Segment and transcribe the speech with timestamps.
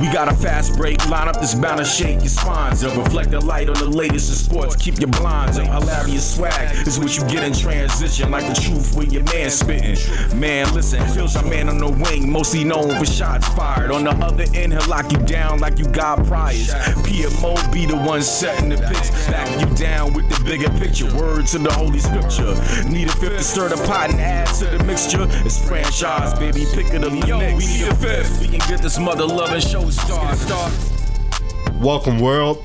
[0.00, 2.94] We got a fast break, line up this bound to shake your spines up.
[2.96, 5.66] Reflect the light on the latest in sports, keep your blinds up.
[5.66, 9.96] Hilarious swag is what you get in transition, like the truth with your man spitting.
[10.38, 13.90] Man, listen, feels a man on the wing, mostly known for shots fired.
[13.90, 16.68] On the other end, he'll lock you down like you got priors.
[17.06, 21.06] PMO be the one setting the pitch, back you down with the bigger picture.
[21.16, 22.52] Words to the holy scripture.
[22.86, 25.26] Need a fifth to stir the pot and add to the mixture.
[25.46, 27.12] It's franchise, baby, pick it up.
[27.26, 28.40] Yo, we need a fifth.
[28.40, 31.80] We can get this mother loving show started.
[31.80, 32.62] Welcome, world.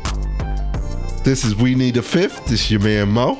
[1.23, 2.45] This is We Need a Fifth.
[2.45, 3.39] This is your man Mo.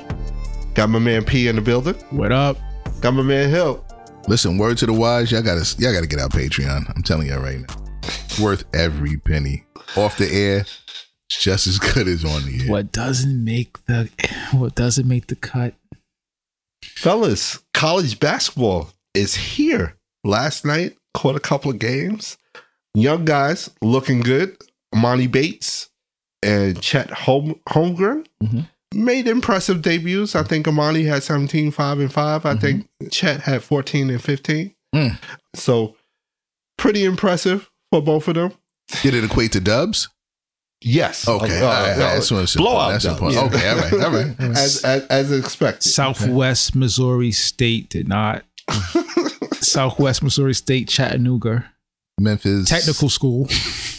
[0.73, 1.95] Got my man P in the building.
[2.11, 2.57] What up?
[3.01, 3.83] Got my man Hill.
[4.27, 6.93] Listen, word to the wise, y'all gotta y'all gotta get out Patreon.
[6.95, 7.75] I'm telling y'all right now.
[8.03, 9.65] It's worth every penny.
[9.97, 12.69] Off the air, it's just as good as on the air.
[12.69, 14.09] What doesn't make the
[14.51, 15.73] what doesn't make the cut?
[16.83, 19.97] Fellas, college basketball is here.
[20.23, 22.37] Last night, caught a couple of games.
[22.93, 24.57] Young guys looking good.
[24.93, 25.89] Emoni Bates
[26.43, 28.67] and Chet Home Holmgren Mhm.
[28.93, 30.35] made impressive debuts.
[30.35, 32.45] I think Emoni had 17, 5 and 5.
[32.45, 34.73] I think Chet had 14 and 15.
[34.93, 35.17] Mm.
[35.55, 35.95] So
[36.77, 38.51] pretty impressive for both of them.
[39.03, 40.09] Did it equate to dubs?
[40.83, 41.27] Yes.
[41.27, 41.91] Okay, Uh, all right, all right.
[41.93, 43.19] uh, That's what's blowout That's dubs.
[43.21, 43.53] important.
[43.53, 44.35] Okay, all right, all right.
[44.57, 45.87] as, as, as expected.
[45.89, 48.43] Southwest Missouri State did not.
[49.61, 51.71] Southwest Missouri State Chattanooga
[52.21, 53.47] Memphis Technical School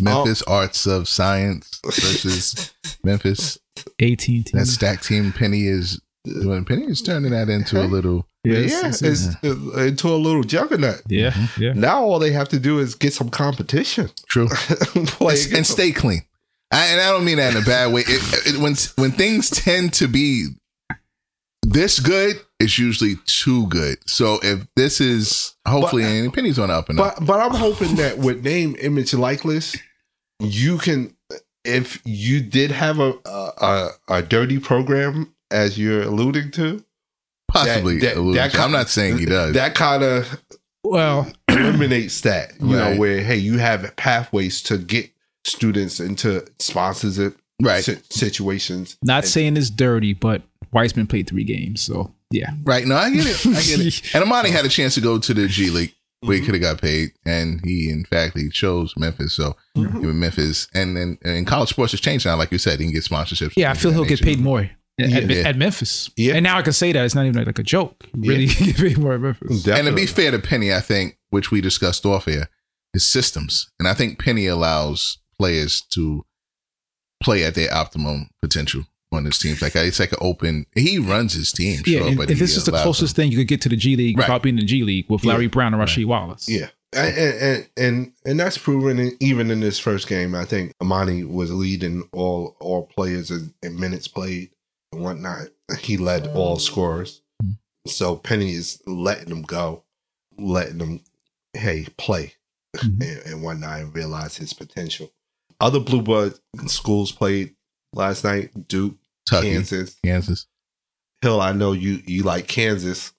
[0.00, 0.52] Memphis Oh.
[0.52, 2.72] Arts of Science versus
[3.04, 3.58] Memphis.
[3.98, 8.70] 18 That stack team Penny is well, Penny is turning that into a little Yes,
[8.72, 11.02] yeah, it's- it's, it's into a little juggernaut.
[11.08, 11.70] yeah, yeah.
[11.70, 11.80] Mm-hmm.
[11.80, 14.10] Now all they have to do is get some competition.
[14.28, 14.48] true.
[14.48, 16.22] Play and, and stay clean.
[16.72, 18.00] I, and I don't mean that in a bad way.
[18.06, 20.48] It, it, when when things tend to be
[21.62, 23.98] this good, it's usually too good.
[24.08, 27.16] So if this is hopefully, But- and Penny's on up and up.
[27.18, 29.76] But but I'm hoping that with name, image, likeness,
[30.40, 31.16] you can.
[31.64, 36.84] If you did have a a, a, a dirty program, as you're alluding to,
[37.48, 38.60] Possibly, that- a little that bit.
[38.60, 39.54] I'm not saying he does.
[39.54, 40.42] that kind of
[40.84, 42.52] Well, eliminates that.
[42.60, 45.10] You know, where hey, you have pathways to get
[45.44, 48.96] students into sponsors it right, situations.
[49.02, 52.50] not And- saying it's dirty, but Wiseman played three games, so yeah.
[52.64, 52.86] right.
[52.86, 53.46] No, I get it.
[53.46, 54.02] I get it.
[54.14, 56.62] And Emoni had a chance to go to the G League where he could have
[56.62, 59.34] got paid, and he in fact he chose Memphis.
[59.34, 60.02] So Mhm.
[60.02, 62.36] even Memphis, and then and college sports has changed now.
[62.36, 63.52] Like you said, he can get sponsorships.
[63.56, 65.42] Yeah, I feel he'll that get paid more at, at- Yeah.
[65.48, 66.10] at Memphis.
[66.16, 66.34] Yeah.
[66.34, 68.04] And now I can say that it's not even like a joke.
[68.22, 69.66] He Really get paid more at Memphis.
[69.66, 72.48] And to be fair to Penny, I think, which we discussed off air,
[72.94, 73.70] is systems.
[73.78, 76.24] And I think Penny allows players to
[77.22, 79.60] play at their optimum potential on his teams.
[79.62, 80.66] Like it's like an open.
[80.74, 81.80] He runs his team.
[81.86, 83.68] Yeah, sure, and, but and this is the closest them- thing you could get to
[83.68, 84.24] the G League Right.
[84.28, 85.32] without being in the G League with Yeah.
[85.32, 86.48] Larry Brown and Rasheed Wallace.
[86.48, 86.68] Yeah.
[86.94, 90.34] And, and and and that's proven even in this first game.
[90.34, 94.50] I think Emoni was leading all all players in, in minutes played
[94.92, 95.46] and whatnot.
[95.80, 97.22] He led all scorers.
[97.86, 99.84] So Penny is letting them go,
[100.38, 101.00] letting them
[101.54, 102.34] hey play
[102.76, 103.00] Mhm.
[103.02, 105.10] and, and whatnot, and realize his potential.
[105.60, 106.34] Other blue blood
[106.66, 107.54] schools played
[107.94, 108.68] last night.
[108.68, 108.96] Duke,
[109.32, 110.46] Tucky, Kansas, Kansas.
[111.22, 111.40] Hill.
[111.40, 113.12] I know you you like Kansas.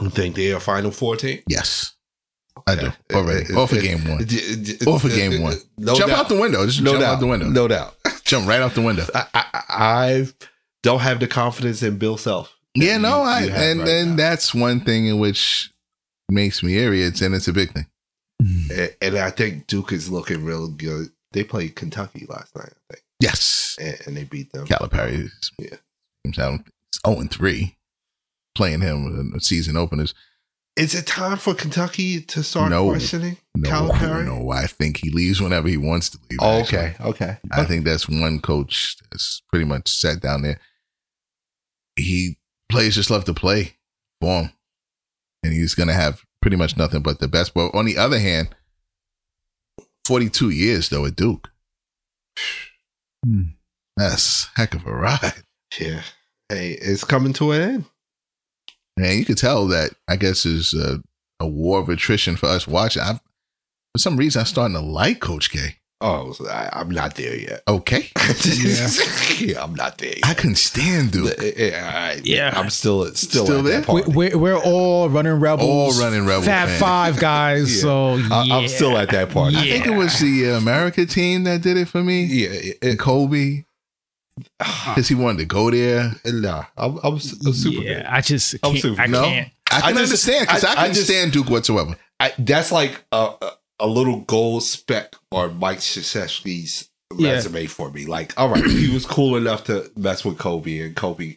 [0.00, 1.40] You think they are Final Four team?
[1.48, 1.94] Yes,
[2.66, 3.52] I do already.
[3.54, 4.18] Uh, Off of uh, game one.
[4.18, 4.94] one.
[4.94, 5.56] Off of game one.
[5.78, 6.18] No jump doubt.
[6.20, 6.64] out the window.
[6.66, 7.14] Just no jump doubt.
[7.14, 7.46] out the window.
[7.48, 7.94] No doubt.
[8.24, 9.04] Jump right out the window.
[9.14, 10.26] I, I, I
[10.82, 12.52] don't have the confidence in Bill Self.
[12.74, 14.16] Yeah, no, You- I you and right and now.
[14.16, 15.70] that's one thing in which
[16.28, 16.76] makes me.
[16.76, 17.86] It's and it's a big thing.
[18.40, 21.08] and, and I think Duke is looking real good.
[21.32, 24.66] They played Kentucky last night, I think, Yes, and, and they beat them.
[24.66, 25.76] Calipari is Yeah.
[26.24, 26.60] seems out
[27.06, 27.76] zero and three,
[28.54, 30.14] playing him in the season openers.
[30.76, 32.90] Is it time for Kentucky to start No.
[32.90, 34.26] questioning No, Calipari?
[34.26, 36.38] no, I think he leaves whenever he wants to leave.
[36.42, 37.38] Oh, okay, okay.
[37.50, 40.60] I think that's one coach that's pretty much sat down there.
[41.96, 42.36] He
[42.68, 43.76] players just love to play
[44.20, 44.50] for him,
[45.42, 47.54] and he's gonna have pretty much nothing but the best.
[47.54, 48.54] But on the other hand,
[50.04, 51.48] forty-two years though at Duke,
[53.26, 53.42] Hmm.
[53.96, 55.42] that's heck of a ride.
[55.80, 56.02] yeah.
[56.48, 57.84] Hey, it's coming to an end.
[58.96, 61.02] And you could tell that I guess is a,
[61.40, 63.02] a war of attrition for us watching.
[63.02, 65.76] I, for some reason, I'm starting to like Coach K.
[66.02, 67.62] Oh, I, I'm not there yet.
[67.68, 68.10] Okay,
[69.40, 69.62] yeah.
[69.64, 70.36] I'm not there I yet.
[70.36, 71.34] couldn't stand Duke.
[71.40, 72.52] Yeah, eh, I- Yeah.
[72.54, 73.80] I'm still still, Still at there?
[73.80, 75.68] that We, we're, we're all running rebels.
[75.98, 76.80] All running Rebel Fat fans.
[76.80, 77.74] Five guys.
[77.76, 77.80] Yeah.
[77.82, 78.56] So I, yeah.
[78.56, 79.56] I'm still at that party.
[79.56, 82.24] I think it was the uh, America team that did it for me.
[82.24, 83.64] Yeah, it, And Kobe,
[84.60, 84.92] ah.
[84.94, 86.12] because he wanted to go there.
[86.26, 87.82] nah, I'm, I'm, s- I'm super.
[87.82, 88.04] Yeah, good.
[88.06, 88.82] I just I'm can't.
[88.82, 89.48] super- I No, can't.
[89.70, 91.96] I can I just- understand because I, I- I can just- stand Duke whatsoever.
[92.20, 93.50] I, that's like a, a
[93.80, 97.32] a little gold speck on Mike Krzyzewski's Yeah.
[97.32, 98.06] resume for me.
[98.06, 101.36] Like, all right, he was cool enough to mess with Kobe, and Kobe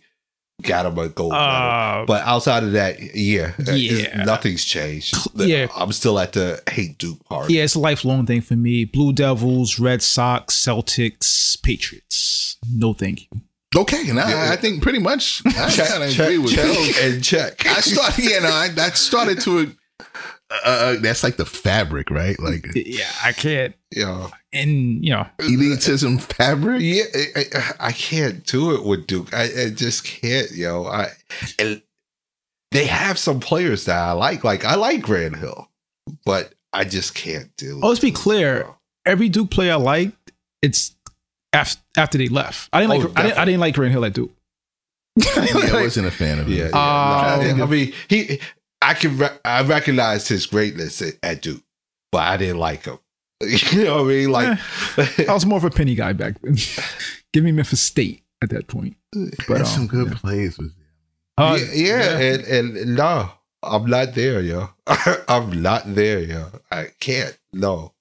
[0.64, 1.46] got him a gold medal.
[1.46, 4.24] Uh, But outside of that, yeah, Yeah.
[4.26, 5.16] nothing's changed.
[5.36, 5.68] Yeah.
[5.76, 7.50] I'm still at the hate Duke part.
[7.50, 8.84] yeah, it's a lifelong thing for me.
[8.86, 12.58] Blue Devils, Red Sox, Celtics, Patriots.
[12.74, 13.28] No, thank you.
[13.78, 17.04] Okay, now I think pretty much I check, kind of check, agree with check, Bill.
[17.04, 17.66] and check.
[17.68, 19.74] I started, yeah, no, I, I started to.
[20.52, 22.40] Uh, uh, that's like the fabric, right?
[22.40, 23.76] Like Yeah, I can't.
[23.96, 26.82] yeah, And you know, elitism fabric.
[26.82, 27.04] yeah,
[27.36, 29.32] I, I, I can't do it with Duke.
[29.34, 30.86] I, I just can't, yo.
[30.86, 31.10] I
[31.60, 31.82] and
[32.72, 34.44] they have some players that I like.
[34.44, 35.70] Like I like Grant Hill,
[36.26, 37.80] but I just can't do.
[37.84, 38.16] Oh, let's be it.
[38.16, 38.68] clear.
[39.06, 40.32] every Duke player I liked,
[40.64, 40.96] it's
[41.54, 42.70] after, after they left.
[42.74, 43.20] I didn't Oh, like.
[43.20, 44.32] I didn't, I didn't like Grant Hill at Duke.
[45.16, 46.54] Yeah, I wasn't a fan of it.
[46.54, 47.54] Yeah, yeah.
[47.58, 48.40] No, I mean, he.
[48.90, 49.18] I can.
[49.20, 51.62] Re- I recognized his greatness at, at Duke,
[52.12, 52.98] but I didn't like him.
[53.72, 54.32] You know what I mean?
[54.32, 54.60] Like,
[55.30, 56.56] I was more of a penny guy back then.
[57.34, 58.98] Give me Memphis State at that point.
[59.48, 60.18] But Had some um, good yeah.
[60.18, 60.74] plays with
[61.38, 63.30] Uh, yeah, yeah, and and no,
[63.64, 64.70] I'm not there, yo.
[65.30, 66.48] I'm not there, yo.
[66.72, 67.38] I can't.
[67.54, 67.94] No.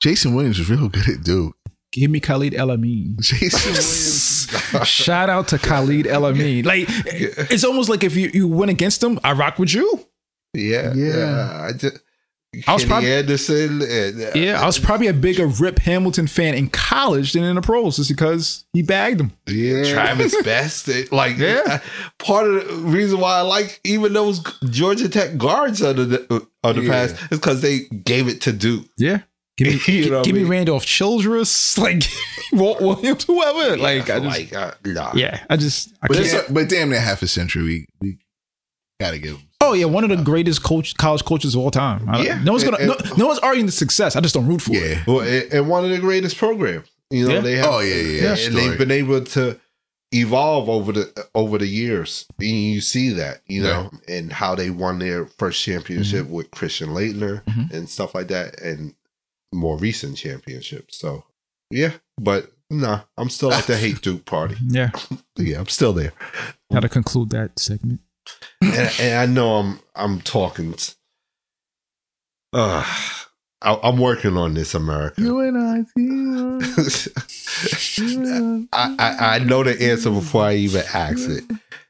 [0.00, 1.56] Jason Williams was real good at Duke.
[1.90, 3.16] Give me Khalid El Amin.
[3.20, 4.86] Jason Williams.
[4.86, 6.64] Shout out to Khalid El Amin.
[6.64, 6.84] Like
[7.50, 10.04] it's almost like if you, you went against him, I rock with you.
[10.54, 11.16] Yeah, Yeah.
[11.16, 11.62] yeah.
[11.68, 11.98] I just.
[12.66, 13.82] I was Kenny probably- Anderson.
[13.82, 17.56] And, uh, Yeah, I was probably a bigger Rip Hamilton fan in college than in
[17.56, 19.32] the pros, just because he bagged him.
[19.46, 20.88] Yeah, Travis Best.
[21.12, 21.60] Like, Yeah.
[21.66, 21.78] uh,
[22.18, 24.40] part of the reason why I like even those
[24.70, 26.90] Georgia Tech guards under the on the Yeah.
[26.90, 28.86] past is because they gave it to Duke.
[28.96, 29.20] Yeah.
[29.58, 30.50] Give me, You know what give me mean?
[30.50, 32.04] Randolph Childress, like
[32.52, 33.76] Walt Williams, whoever.
[33.76, 35.12] like I just, like, uh, nah.
[35.14, 36.26] yeah, I just, I But, can't.
[36.26, 37.62] it's- but damn near half a century.
[37.64, 38.18] We, we
[38.98, 39.47] gotta give him.
[39.60, 42.08] Oh yeah, one of the greatest coach college coaches of all time.
[42.08, 42.42] I- Yeah.
[42.42, 44.14] no one's gonna, And- no, no one's arguing the success.
[44.16, 44.82] I just don't root for it.
[44.82, 45.02] Yeah.
[45.06, 46.86] Well, and, and one of the greatest programs.
[47.10, 47.40] You know, Yeah.
[47.40, 47.66] they have.
[47.66, 48.46] Oh, yeah, yeah, yeah.
[48.46, 49.58] and they've been able to
[50.12, 52.26] evolve over the over the years.
[52.38, 56.32] And you see that, you know, and how they won their first championship Mm-hmm.
[56.34, 57.72] with Christian Laettner Mhm.
[57.72, 58.94] and stuff like that, and
[59.52, 60.98] more recent championships.
[60.98, 61.24] So,
[61.70, 64.56] yeah, but nah, I'm still at the hate Duke party.
[64.68, 64.90] Yeah,
[65.36, 66.12] Yeah, I'm still there,
[66.72, 68.00] got to conclude that segment.
[68.62, 70.74] And, and I know I'm I'm talking.
[72.52, 72.82] Uh,
[73.60, 75.20] I, I'm working on this, America.
[75.22, 75.84] You and I.
[78.72, 81.44] I, I I know the answer before I even ask it.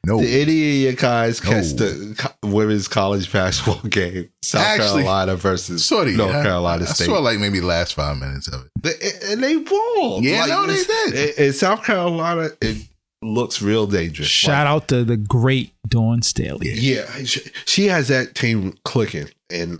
[0.05, 0.19] No.
[0.21, 1.85] Did any of you guys catch No.
[1.85, 4.29] the women's college basketball game?
[4.41, 7.05] South Actually, Carolina versus North I- Carolina I State.
[7.05, 8.71] saw like maybe the last five minutes of it.
[8.81, 10.23] They- and they balled.
[10.23, 11.13] Yeah, no, they did.
[11.37, 12.87] In, in South Carolina, it
[13.21, 14.27] looks real dangerous.
[14.29, 16.71] Shout out to the great Dawn Staley.
[16.73, 19.79] Yeah, she, she has that team clicking, and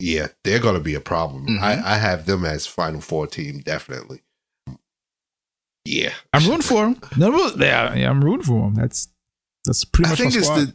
[0.00, 1.46] yeah, they're going to be a problem.
[1.46, 1.60] Mhm.
[1.60, 4.22] I, I have them as Final Four team, definitely.
[5.84, 7.00] Yeah, I'm rooting for them.
[7.16, 8.74] No, no, yeah, yeah, I'm rooting for them.
[8.74, 9.08] That's
[9.64, 10.74] that's pretty I much think my it's squad.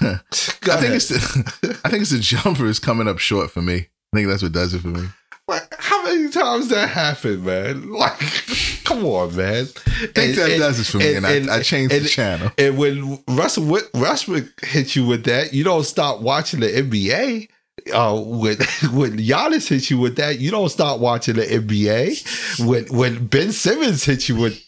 [0.00, 0.22] the.
[0.70, 0.92] I think ahead.
[0.92, 1.80] it's the.
[1.84, 3.88] I think it's the jumper is coming up short for me.
[4.12, 5.08] I think that's what does it for me.
[5.48, 7.90] Like, how many times that happened, man?
[7.90, 8.18] Like,
[8.84, 9.66] come on, man.
[9.86, 12.50] I think that does it for me, and, I, I changed and, the channel.
[12.56, 17.48] And when Russell Wi- Westbrook hits you with that, you don't stop watching the NBA.
[17.92, 18.56] Uh, when
[18.92, 22.64] when Giannis hit you with that, you don't stop watching the NBA.
[22.66, 24.62] When when Ben Simmons hit you with,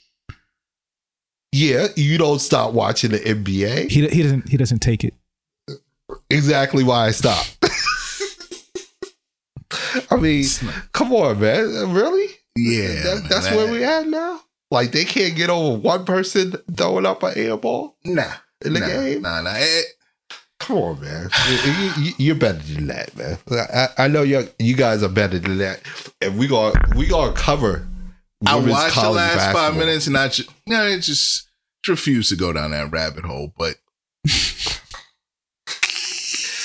[1.52, 3.90] yeah, you don't stop watching the NBA.
[3.90, 5.14] he he doesn't he doesn't take it.
[6.31, 7.63] Exactly why I stopped.
[10.11, 10.45] I mean,
[10.93, 11.93] come on, man.
[11.93, 12.28] Really?
[12.57, 14.40] Yeah, That- that's that- where we at now.
[14.71, 18.25] Like they can't get over one person throwing up an air ball Nah,
[18.64, 19.23] in the nah, game.
[19.23, 19.50] Nah, nah.
[19.54, 19.83] Eh,
[20.61, 21.28] Come on, man.
[21.49, 23.38] You- you, you, are better than that, man.
[23.50, 25.81] I, I know you you guys are better than that,
[26.23, 27.87] and we gonna we gonna cover.
[28.47, 31.49] I watched the last five minutes, and I just, no, it just
[31.88, 33.52] refused to go down that rabbit hole.
[33.57, 33.76] But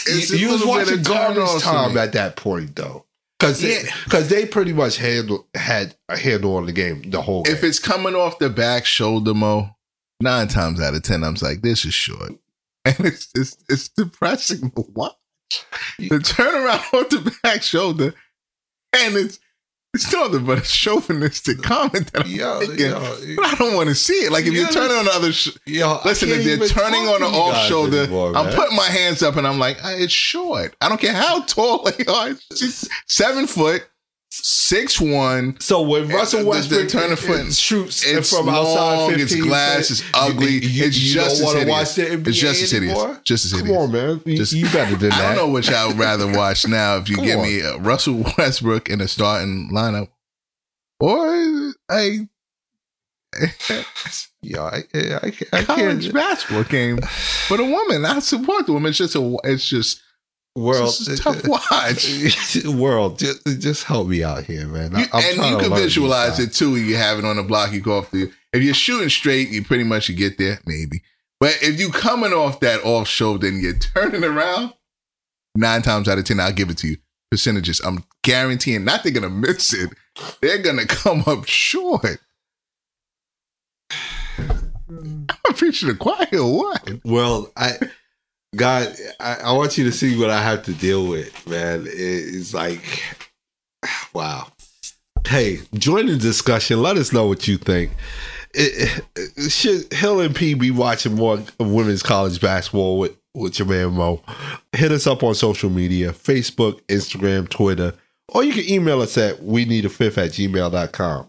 [0.07, 3.05] it's You, was watching garbage time at that point, though,
[3.39, 3.81] because Yeah.
[4.05, 7.43] because they, pretty much handle had a handle on the game the whole.
[7.47, 9.75] If it's coming off the back shoulder, mo,
[10.21, 12.33] nine times out of ten, I'm like, this is short,
[12.85, 15.13] and it's it's, it's depressing to watch.
[15.97, 18.13] The turnaround off the back shoulder,
[18.93, 19.39] and it's
[19.93, 22.79] it's nothing but a chauvinistic comment that I'm Yo, making.
[22.79, 24.31] yo, But I don't want to see it.
[24.31, 25.31] Like if You you're turning on the other.
[25.31, 28.85] Sh- yo, Listen, if they're turning on the you off shoulder, anymore, I'm putting my
[28.85, 30.75] hands up and I'm like, "Ah, it's short.
[30.81, 32.29] I don't care how tall they are.
[32.29, 33.83] It's just seven foot,
[34.43, 35.57] six one.
[35.59, 38.55] So when Russell the- the Westbrook turn of foot, it shoots It's from long,
[39.09, 41.71] outside, it's glass, it's ugly, you- it's you just don't as wanna hideous.
[41.77, 42.97] watch the NBA It's just as hideous.
[42.97, 43.21] anymore?
[43.23, 43.67] Just as hideous.
[43.69, 44.21] Come on, man.
[44.25, 45.19] You, Just- you better than that.
[45.21, 46.97] I don't know which I would rather watch now.
[46.97, 47.45] If you Come give on.
[47.45, 50.09] me uh, Russell Westbrook in the starting lineup,
[50.99, 52.27] or a
[54.41, 56.13] Yeah, I, I, I, I college can't.
[56.13, 56.97] basketball game
[57.47, 58.05] for a woman.
[58.05, 58.89] I support the woman.
[58.89, 59.37] It's just a.
[59.43, 60.01] It's just.
[60.59, 62.65] World, a tough watch.
[62.65, 64.95] world, just, just help me out here, man.
[64.95, 66.75] I- You- and you can visualize it too.
[66.75, 67.71] You have it on the block.
[67.71, 68.31] You go off the.
[68.53, 71.01] If you're shooting straight, you pretty much you get there, maybe.
[71.39, 74.73] But if you coming off that off shoulder and you're turning around,
[75.55, 76.97] nine times out of ten, I'll give it to you.
[77.31, 77.79] Percentages.
[77.81, 79.91] I'm guaranteeing not they're gonna miss it.
[80.41, 82.19] They're gonna come up short.
[84.89, 86.89] I'm preaching the choir what?
[87.05, 87.77] Well, I
[88.55, 91.85] God, I, I want you to see what I have to deal with, man.
[91.87, 93.03] It's like,
[94.13, 94.47] wow.
[95.27, 96.81] Hey, join the discussion.
[96.81, 97.91] Let us know what you think.
[98.53, 103.67] It, it- should Hill and P be watching more women's college basketball with, with your
[103.67, 104.23] man Mo?
[104.73, 107.93] Hit us up on social media Facebook, Instagram, Twitter,
[108.29, 111.27] or you can email us at we need a fifth at gmail.com.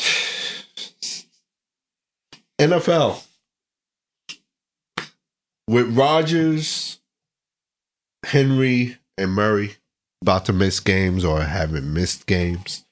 [2.60, 3.22] NFL
[5.68, 6.98] with Rodgers,
[8.24, 9.76] Henry, and Murray
[10.22, 12.84] about to miss games or haven't missed games.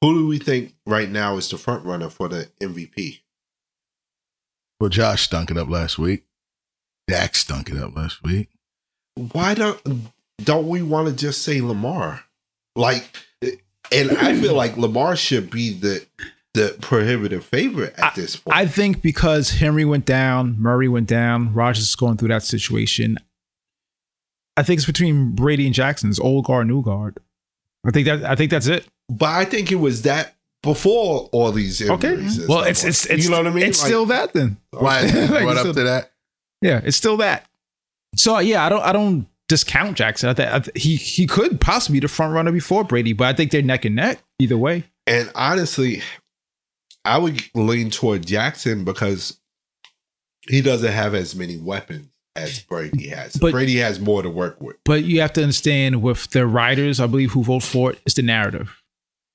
[0.00, 3.20] Who do we think right now is the front runner for the MVP?
[4.80, 6.24] Well, Josh stunk it up last week.
[7.06, 8.48] Dak stunk it up last week.
[9.32, 9.80] Why don't
[10.42, 12.24] don't we want to just say Lamar?
[12.74, 13.08] Like,
[13.92, 16.04] and I feel like Lamar should be the
[16.54, 18.56] the prohibitive favorite at this point.
[18.56, 23.18] I think because Henry went down, Murray went down, Rodgers is going through that situation.
[24.56, 26.10] I think it's between Brady and Jackson.
[26.10, 27.18] It's old guard, new guard.
[27.86, 28.86] I think that I think that's it.
[29.08, 32.38] but I think it was that before all these injuries.
[32.38, 33.64] and Well, it's like- it's it's you know what I mean.
[33.64, 34.56] It's Like, still that then.
[34.72, 36.10] It Like, so- up to that?
[36.62, 37.46] Yeah, it's still that.
[38.16, 40.30] So yeah, I don't I don't discount Jackson.
[40.30, 43.26] I think I th- he he could possibly be the front runner before Brady, but
[43.26, 44.84] I think they're neck and neck either way.
[45.06, 46.00] And honestly,
[47.04, 49.38] I would lean toward Jackson because
[50.48, 53.36] he doesn't have as many weapons as Brady has.
[53.36, 54.76] But- Brady has more to work with.
[54.84, 58.14] But you have to understand with the writers, I believe, who vote for it, it's
[58.14, 58.80] the narrative.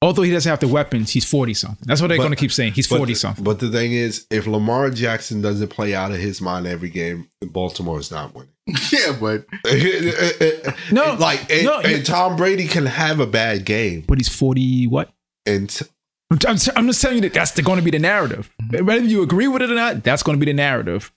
[0.01, 1.83] Although he doesn't have the weapons, he's forty something.
[1.85, 2.71] That's what they're going to keep saying.
[2.71, 3.43] He's forty something.
[3.43, 7.27] But the thing is, if Lamar Jackson doesn't play out of his mind every game,
[7.45, 8.53] Baltimore is not winning.
[8.93, 9.45] Yeah, but
[10.91, 14.87] No, like and, no, and Tom Brady can have a bad game, But he's forty.
[14.87, 15.11] What?
[15.45, 15.85] and t-
[16.31, 18.51] I'm, I'm, I'm just telling you that that's going to be the narrative.
[18.61, 18.85] Mm-hmm.
[18.85, 21.11] Whether you agree with it or not, that's going to be the narrative.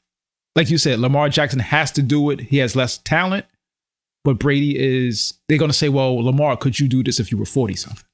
[0.56, 2.40] Like you said, Lamar Jackson has to do it.
[2.40, 3.46] He has less talent,
[4.24, 5.34] but Brady is.
[5.48, 8.04] They're going to say, "Well, Lamar, could you do this if you were forty something?"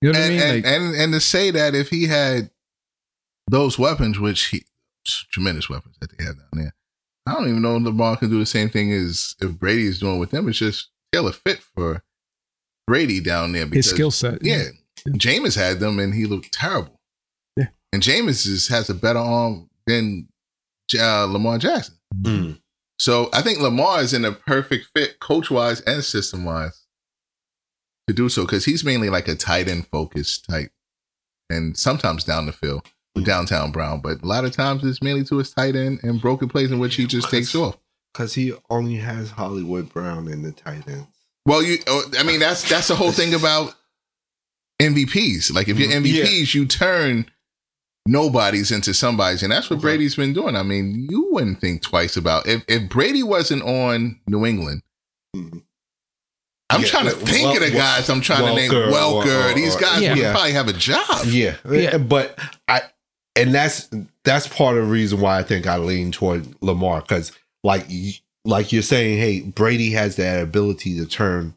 [0.00, 0.42] You know what and, I mean?
[0.42, 2.50] and, Like, and and to say that if he had
[3.48, 4.64] those weapons, which he
[5.30, 6.74] tremendous weapons that they have down there,
[7.26, 10.00] I don't even know if Lamar can do the same thing as if Brady is
[10.00, 10.48] doing with them.
[10.48, 12.02] It's just tailor fit for
[12.86, 14.44] Brady down there because his skill set.
[14.44, 14.64] Yeah,
[15.14, 17.00] Jameis had them and he looked terrible.
[17.56, 17.66] Yeah.
[17.92, 20.28] and Jameis is, has a better arm than
[20.98, 21.96] uh, Lamar Jackson.
[22.22, 22.60] mm,
[22.98, 26.84] So I think Lamar is in a perfect fit, coach wise and system wise,
[28.06, 30.70] to do so because he's mainly like a tight end focused type,
[31.50, 35.24] and sometimes down the field with downtown Brown, but a lot of times it's mainly
[35.24, 37.76] to his tight end and broken plays in which he just takes off.
[38.12, 41.06] because he only has Hollywood Brown in the tight ends.
[41.46, 43.74] Well, you, oh, I mean, that's that's the whole thing about
[44.80, 45.52] MVPs.
[45.52, 46.06] Like if you're Mhm.
[46.06, 46.24] Yeah.
[46.24, 47.26] MVPs, you turn
[48.06, 49.82] nobodies into somebody's, and that's what Okay.
[49.82, 50.56] Brady's been doing.
[50.56, 54.82] I mean, you wouldn't think twice about if if Brady wasn't on New England.
[55.36, 55.62] Mhm.
[56.70, 58.70] I'm Yeah, trying to well, think of the well, guys I'm trying to name.
[58.70, 60.10] Welker or- Welker, or- these guys Yeah.
[60.14, 60.32] would Yeah.
[60.32, 61.26] probably have a job.
[61.26, 61.96] Yeah, Yeah.
[61.98, 62.82] but I
[63.36, 63.88] and that's
[64.24, 67.32] that's part of the reason why I think I lean toward Lamar because
[67.64, 67.86] like
[68.44, 71.54] like you're saying, hey, Brady has that ability to turn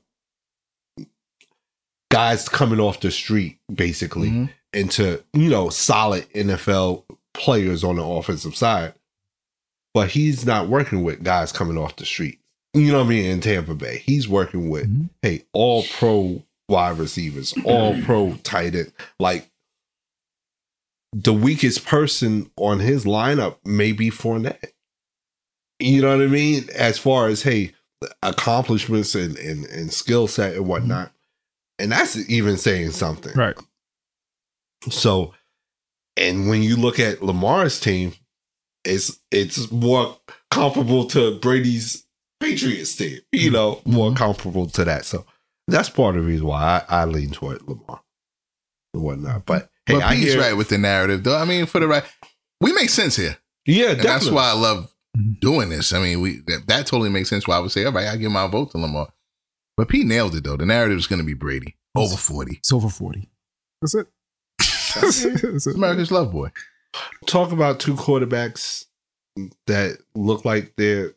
[2.11, 4.49] guys coming off the street basically Mhm.
[4.73, 8.93] into you know solid NFL players on the offensive side,
[9.93, 12.39] but he's not working with guys coming off the street.
[12.73, 13.25] You know what I mean?
[13.25, 15.09] In Tampa Bay, he's working with Mhm.
[15.21, 18.93] hey all pro wide receivers, all pro tight end.
[19.19, 19.49] Like
[21.13, 24.71] the weakest person on his lineup may be Fournette.
[25.79, 26.69] You know what I mean?
[26.75, 27.73] As far as hey
[28.23, 31.11] accomplishments and and, and skill set and whatnot,
[31.81, 33.33] and that's even saying something.
[33.35, 33.55] right.
[34.89, 35.33] So,
[36.17, 38.13] and when you look at Lamar's team,
[38.83, 40.17] it's it's more
[40.49, 42.05] comparable to Brady's
[42.39, 43.19] Patriots team.
[43.31, 44.17] You know, more Mhm.
[44.17, 45.05] comparable to that.
[45.05, 45.25] So,
[45.67, 48.01] that's part of the reason why I, I lean toward Lamar
[48.93, 49.45] and whatnot.
[49.45, 51.37] But hey, but I he's hear, right with the narrative, though.
[51.37, 52.03] I mean, for the right,
[52.59, 54.91] we make sense here, Yeah, and that's why I love
[55.39, 55.93] doing this.
[55.93, 57.47] I mean, we that, that totally makes sense.
[57.47, 59.13] Why I would say, all right, I give my vote to Lamar.
[59.77, 60.57] But Pete nailed it though.
[60.57, 62.57] The narrative is going to be Brady over forty.
[62.57, 63.29] It's over 40.
[63.81, 64.07] That's it.
[64.59, 65.25] That's
[65.67, 65.75] it.
[65.75, 66.51] America's love boy.
[67.25, 68.85] talk about two quarterbacks
[69.67, 71.13] that look like they're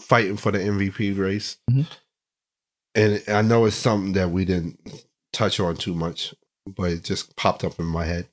[0.00, 1.58] fighting for the MVP race.
[1.70, 1.86] Mhm.
[2.94, 4.78] And I know it's something that we didn't
[5.32, 6.34] touch on too much,
[6.66, 8.28] but it just popped up in my head.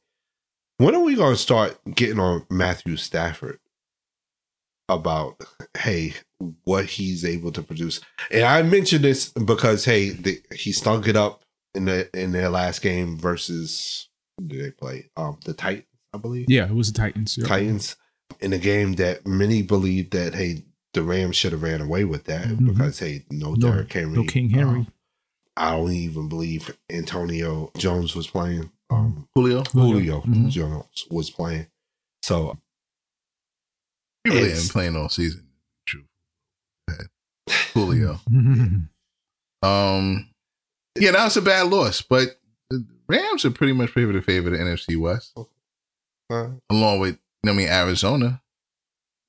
[0.78, 3.60] When are we going to start getting on Matthew Stafford
[4.90, 5.44] about,
[5.78, 6.14] hey,
[6.64, 8.02] what he's able to produce?
[8.32, 11.44] And I mentioned this because, hey, the, he stunk it up
[11.76, 14.10] in the in their last game versus
[14.46, 15.10] did they play?
[15.18, 16.46] Um, the Titans, I believe.
[16.50, 17.38] Yeah, it was the Titans.
[17.38, 17.46] yeah.
[17.48, 17.96] Titans
[18.40, 22.26] in a game that many believe that hey the Rams should have ran away with
[22.26, 22.68] that Mhm.
[22.68, 24.80] because hey no No- Derrick Henry, No King Henry.
[24.80, 24.88] um,
[25.58, 28.72] I don't even believe Antonio Jones was playing.
[28.90, 30.50] Um, Julio, Julio Mhm.
[30.50, 31.68] Jones was playing.
[32.24, 32.58] So
[34.24, 35.48] he really It's- ain't playing all season.
[37.74, 38.20] Julio.
[39.64, 40.30] Um,
[41.00, 42.38] yeah, that was a bad loss, but
[42.70, 45.38] the Rams are pretty much favored to favor the NFC West,
[46.30, 48.42] uh, along with I mean Arizona.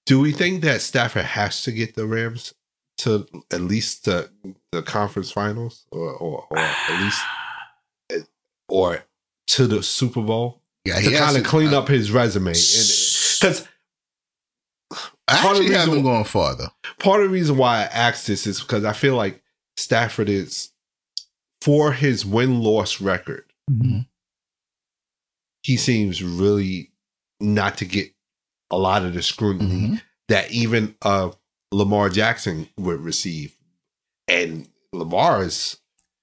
[0.06, 2.52] do we think that Stafford has to get the Rams
[2.98, 4.28] to at least the
[4.72, 7.22] the conference finals or or, or at least
[8.68, 9.04] or
[9.46, 13.68] to the Super Bowl Yeah, to kind of clean up his resume because
[15.28, 16.70] I part of actually the have reason- them going farther.
[16.98, 19.42] part of the reason why I asked this is because I feel like
[19.76, 20.70] Stafford is
[21.62, 23.44] for his win loss record.
[23.70, 24.06] Mhm.
[25.62, 26.90] He seems really
[27.40, 28.10] not to get
[28.70, 30.02] a lot of the scrutiny Mhm.
[30.28, 31.30] that even uh,
[31.72, 33.56] Lamar Jackson would receive,
[34.28, 35.78] and Lamar's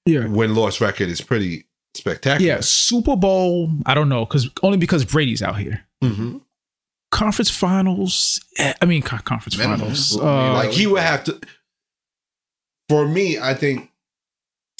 [0.05, 0.27] Yeah.
[0.27, 1.65] win loss record is pretty
[1.95, 2.47] spectacular.
[2.55, 2.59] Yeah.
[2.61, 5.85] Super Bowl, I don't know, because only because Brady's out here.
[6.03, 6.37] hmm
[7.11, 9.79] Conference finals, eh, I mean, conference Minimum.
[9.79, 10.17] finals.
[10.17, 11.39] Uh, like he would have to.
[12.89, 13.91] For me, I think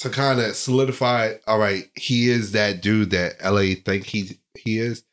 [0.00, 4.78] to kind of solidify, all right, he is that dude that LA think he he
[4.78, 5.04] is.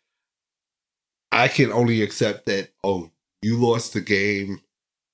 [1.32, 2.70] I can only accept that.
[2.84, 4.62] Oh, you lost the game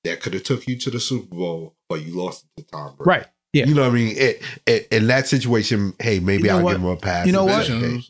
[0.04, 2.96] that could have took you to the Super Bowl, but you lost it to Tom
[2.96, 3.10] Brady.
[3.10, 3.26] right.
[3.54, 3.68] Yeah.
[3.68, 4.18] You know what I mean?
[4.18, 6.72] It, it, in that situation, hey, maybe You know I'll what?
[6.74, 7.26] give him a pass.
[7.26, 7.66] You know what?
[7.66, 8.10] case.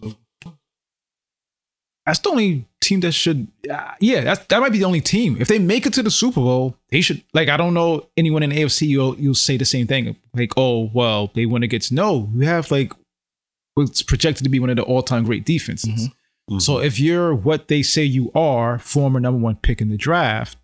[2.06, 3.48] That's the only team that should.
[3.70, 5.38] Uh, yeah, that's, that might be the only team.
[5.39, 7.24] If they make it to the Super Bowl, they should.
[7.34, 8.88] Like, I don't know anyone in AFC.
[8.88, 10.15] You'll you'll say the same thing.
[10.34, 11.91] Like, oh well, they win against.
[11.91, 12.94] No, you have like
[13.74, 16.10] what's projected to be one of the all time great defenses.
[16.10, 16.62] Mhm.
[16.62, 20.58] So if you're what they say you are, former number one pick in the draft,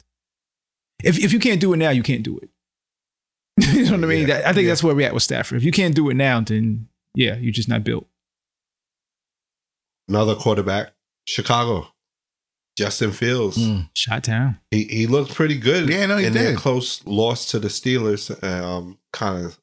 [1.03, 2.49] if if you can't do it now, you can't do it.
[3.73, 4.27] you know what I mean?
[4.27, 4.69] Yeah, I think yeah.
[4.69, 5.57] that's where we're at with Stafford.
[5.57, 8.07] If you can't do it now, then yeah, you're just not built.
[10.07, 10.93] Another quarterback,
[11.31, 11.87] Chicago,
[12.77, 13.57] Justin Fields.
[13.57, 13.89] Mm.
[13.95, 14.59] Shot down.
[14.69, 15.89] He he looked pretty good.
[15.89, 16.57] Yeah, no, he in their did.
[16.57, 18.41] close loss to the Steelers.
[18.43, 19.57] Um, kind of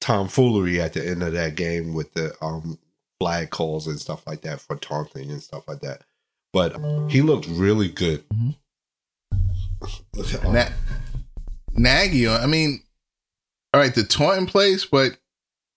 [0.00, 2.78] tomfoolery at the end of that game with the um
[3.20, 6.02] flag calls and stuff like that for taunting and stuff like that.
[6.52, 6.76] But
[7.10, 8.24] he looked really good.
[8.30, 8.56] Mhm.
[10.44, 10.68] Um, Na-
[11.72, 12.82] Nagy, I mean,
[13.72, 15.16] all right, the taunting place, but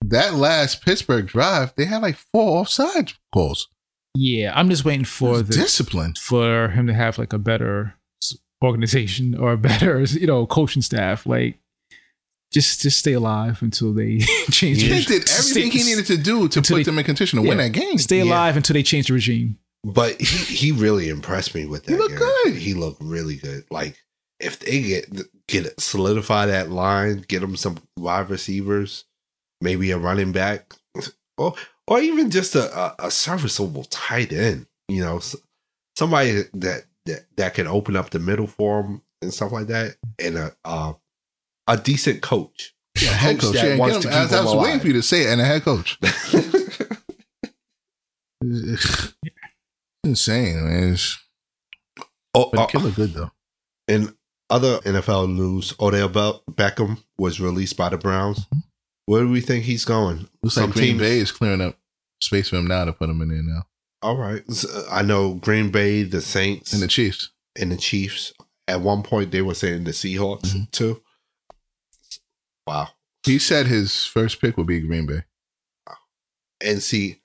[0.06, 3.70] that last Pittsburgh drive, they had like four offside calls.
[4.16, 6.14] Yeah, I'm just waiting for the discipline.
[6.16, 7.96] for him to have like a better
[8.64, 11.26] organization or a better you know coaching staff.
[11.26, 11.58] Like
[12.54, 14.20] just just stay alive until they
[14.52, 14.82] change.
[14.82, 17.48] He the- did everything he needed to do to put they- them in contention to
[17.48, 17.98] win that game.
[17.98, 18.26] Stay Yeah.
[18.26, 19.58] alive until they change the regime.
[19.84, 21.92] but he, he really impressed me with that.
[21.94, 22.20] He looked game.
[22.46, 22.56] good.
[22.56, 23.66] He looked really good.
[23.72, 23.98] Like
[24.40, 25.12] if they get
[25.48, 29.06] get it, solidify that line, get them some wide receivers,
[29.60, 31.02] maybe a running back, or
[31.40, 31.56] oh,
[31.88, 34.68] or even just a, a, a serviceable tight end.
[34.88, 35.22] You know,
[35.98, 39.96] somebody that that that can open up the middle for him and stuff like that,
[40.20, 40.94] and a uh,
[41.68, 42.74] a decent coach.
[43.02, 43.54] Yeah, A head coach.
[43.56, 45.02] that Yeah, wants get to him, I, keep I him was waiting for you to
[45.02, 45.98] say it, and a head coach.
[48.46, 49.14] It's
[50.04, 50.94] insane, man.
[50.94, 51.18] It's,
[52.36, 53.32] oh, but uh, the good though.
[53.88, 54.16] In
[54.50, 58.46] other NFL news, Odell Be- Beckham was released by the Browns.
[59.06, 60.28] Where do we think he's going?
[60.42, 61.78] Looks like Green Bay is clearing up
[62.22, 63.64] space for him now to put him in there now,
[64.02, 64.44] All right.
[64.90, 67.30] I know Green Bay, the Saints, and the Chiefs.
[67.60, 68.34] and the Chiefs.
[68.68, 70.72] At one point, they were saying the Seahawks Mhm.
[70.72, 71.02] too.
[72.66, 72.90] Wow.
[73.26, 75.24] He said his first pick would be Green Bay.
[76.62, 77.20] And see,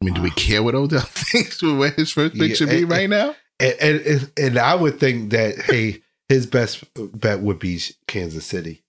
[0.00, 2.82] I mean, do we care what Odell thinks where his first pick Yeah, should be
[2.82, 3.34] and- right now?
[3.58, 8.81] and, and and I would think that hey, his best bet would be Kansas City.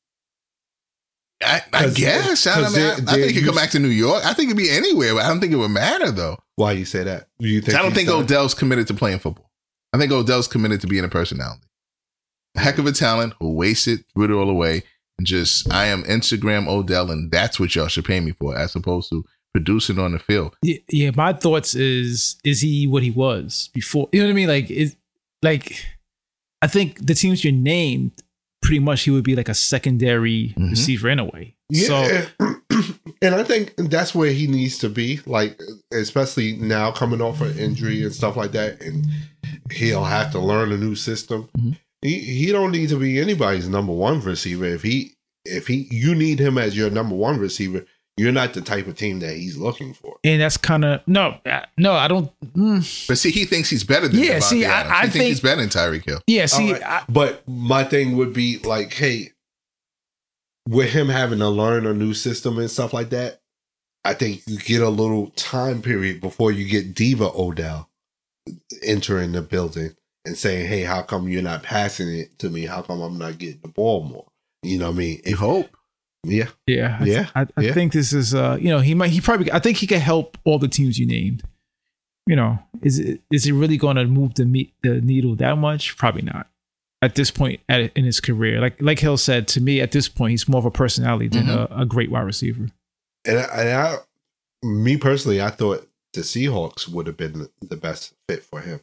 [1.46, 2.48] I, I 'Cause- guess.
[2.48, 4.26] I, 'cause mean, I, they're- I think they're he could come back to New York.
[4.26, 6.38] I think it'd be anywhere, but I don't think it would matter though.
[6.56, 7.28] Why you say that?
[7.40, 8.24] You think I don't think done?
[8.24, 9.50] Odell's committed to playing football.
[9.94, 11.62] I think Odell's committed to being a personality.
[12.56, 14.84] A heck of a talent who wasted, threw it all away,
[15.18, 18.76] and just I am Instagram Odell, and that's what y'all should pay me for, as
[18.76, 20.56] opposed to producing on the field.
[20.62, 24.10] Yeah, yeah, my thoughts is is he what he was before?
[24.12, 24.48] You know what I mean?
[24.48, 24.96] Like is
[25.42, 25.84] like
[26.62, 28.12] I think the teams you named
[28.64, 30.72] pretty much he would be like a secondary Mhm.
[30.72, 31.54] receiver anyway.
[31.70, 32.26] Yeah, So
[33.22, 35.20] and I think that's where he needs to be.
[35.26, 35.60] Like,
[35.94, 39.06] especially now coming off an injury and stuff like that, and
[39.72, 41.50] he'll have to learn a new system.
[41.58, 41.78] Mhm.
[42.02, 44.66] He he don't need to be anybody's number one receiver.
[44.66, 45.12] If he
[45.46, 47.86] if he you need him as your number one receiver,
[48.18, 50.18] you're not the type of team that he's looking for.
[50.24, 52.32] and that's kind of no, uh, no, I don't.
[52.54, 54.92] mm, But see, he thinks he's better than Yeah, Davante see, I- Adams.
[54.92, 56.22] I he thinks think- he's better than Tyreek Hill.
[56.28, 56.84] yeah, see, All right.
[56.84, 59.32] I, But my thing would be like, hey,
[60.68, 63.42] with him having to learn a new system and stuff like that,
[64.06, 67.90] I think you get a little time period before you get Diva Odell
[68.82, 69.96] entering the building
[70.26, 72.66] and saying, hey, how come you're not passing it to me?
[72.66, 74.28] How come I'm not getting the ball more?
[74.62, 75.22] You know what I mean?
[75.26, 75.70] You hope.
[76.26, 76.48] Yeah.
[76.68, 77.74] yeah, I, Yeah, I, I yeah.
[77.74, 80.38] think this is uh, you know, he might, he probably, I think he could help
[80.46, 81.44] all the teams you named.
[82.26, 85.58] You know, is it is it really going to move the me- the needle that
[85.58, 85.98] much?
[85.98, 86.48] Probably not.
[87.02, 90.08] At this point at, in his career, like like Hill said to me, at this
[90.08, 91.70] point, he's more of a personality than Mhm.
[91.72, 92.70] a, a great wide receiver.
[93.26, 93.96] And I, and I,
[94.64, 98.80] me personally, I thought the Seahawks would have been the best fit for him.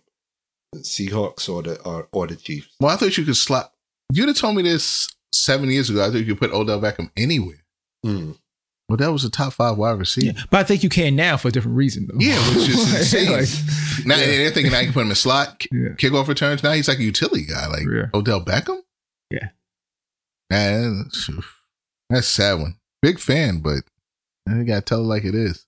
[0.75, 2.69] The Seahawks or the or, or the Chiefs.
[2.79, 3.73] Well, I thought you could slot.
[4.13, 6.05] You'd have told me this seven years ago.
[6.05, 7.63] I think you could put Odell Beckham anywhere.
[8.05, 8.37] Mm.
[8.89, 10.33] Well, that was a top five wide receiver.
[10.37, 12.19] Yeah, but I think you can now for a different reason, though.
[12.19, 13.31] Yeah, which is insane.
[13.31, 13.49] Like,
[14.07, 15.89] Now and they're thinking I can put him in slot, ki- Yeah.
[15.91, 16.63] kickoff returns.
[16.65, 18.07] Now he's like a utility guy, like Yeah.
[18.13, 18.81] Odell Beckham.
[19.31, 19.51] Yeah.
[20.51, 21.29] Man, that's
[22.11, 22.75] a sad one.
[23.03, 23.85] Big fan, but
[24.49, 25.65] you gotta tell it like it is.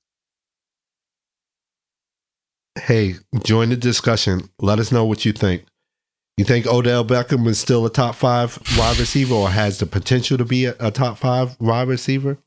[2.79, 4.49] hey, join the discussion.
[4.59, 5.65] Let us know what you think.
[6.37, 10.39] You think Odell Beckham is still a top five wide receiver or has the potential
[10.39, 12.39] to be a, a top five wide receiver?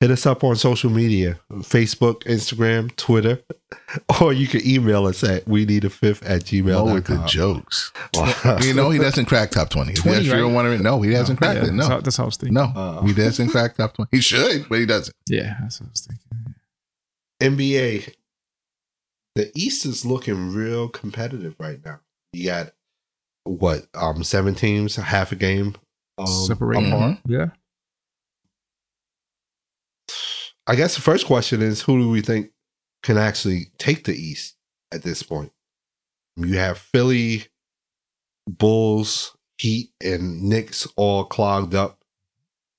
[0.00, 3.40] Hit us up on social media Facebook, Instagram, Twitter,
[4.20, 6.74] or you can email us at we need a fifth at gmail.
[6.88, 7.92] Oh, with the jokes.
[8.64, 9.94] You know he doesn't crack top twenty.
[9.94, 10.64] 20, that's you don't right?
[10.70, 11.72] want no, he hasn't cracked yeah, it.
[11.72, 12.54] No, that's how I was thinking.
[12.54, 13.02] no, Uh.
[13.02, 14.10] he doesn't crack top twenty.
[14.12, 15.16] He should, but he doesn't.
[15.28, 16.54] Yeah, that's what I was thinking.
[17.58, 18.14] NBA,
[19.34, 22.00] the East is looking real competitive right now.
[22.32, 22.72] You got
[23.48, 25.74] what, um, seven teams, half a game
[26.18, 26.92] um, Separating.
[26.92, 27.18] apart.
[27.26, 27.46] Yeah.
[30.66, 32.50] I guess the first question is who do we think
[33.02, 34.56] can actually take the East
[34.92, 35.52] at this point?
[36.36, 37.44] You have Philly,
[38.48, 41.98] Bulls, Heat, and Knicks all clogged up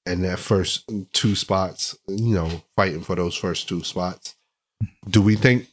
[0.06, 4.36] in their first two spots, you know, fighting for those first two spots.
[5.10, 5.68] Do we think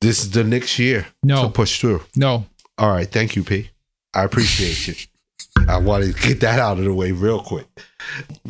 [0.00, 2.02] this is the next year to No, push through?
[2.16, 2.46] no.
[2.76, 3.70] All right, thank you, P.
[4.20, 4.94] I appreciate you.
[5.68, 7.66] I wanted to get that out of the way real quick.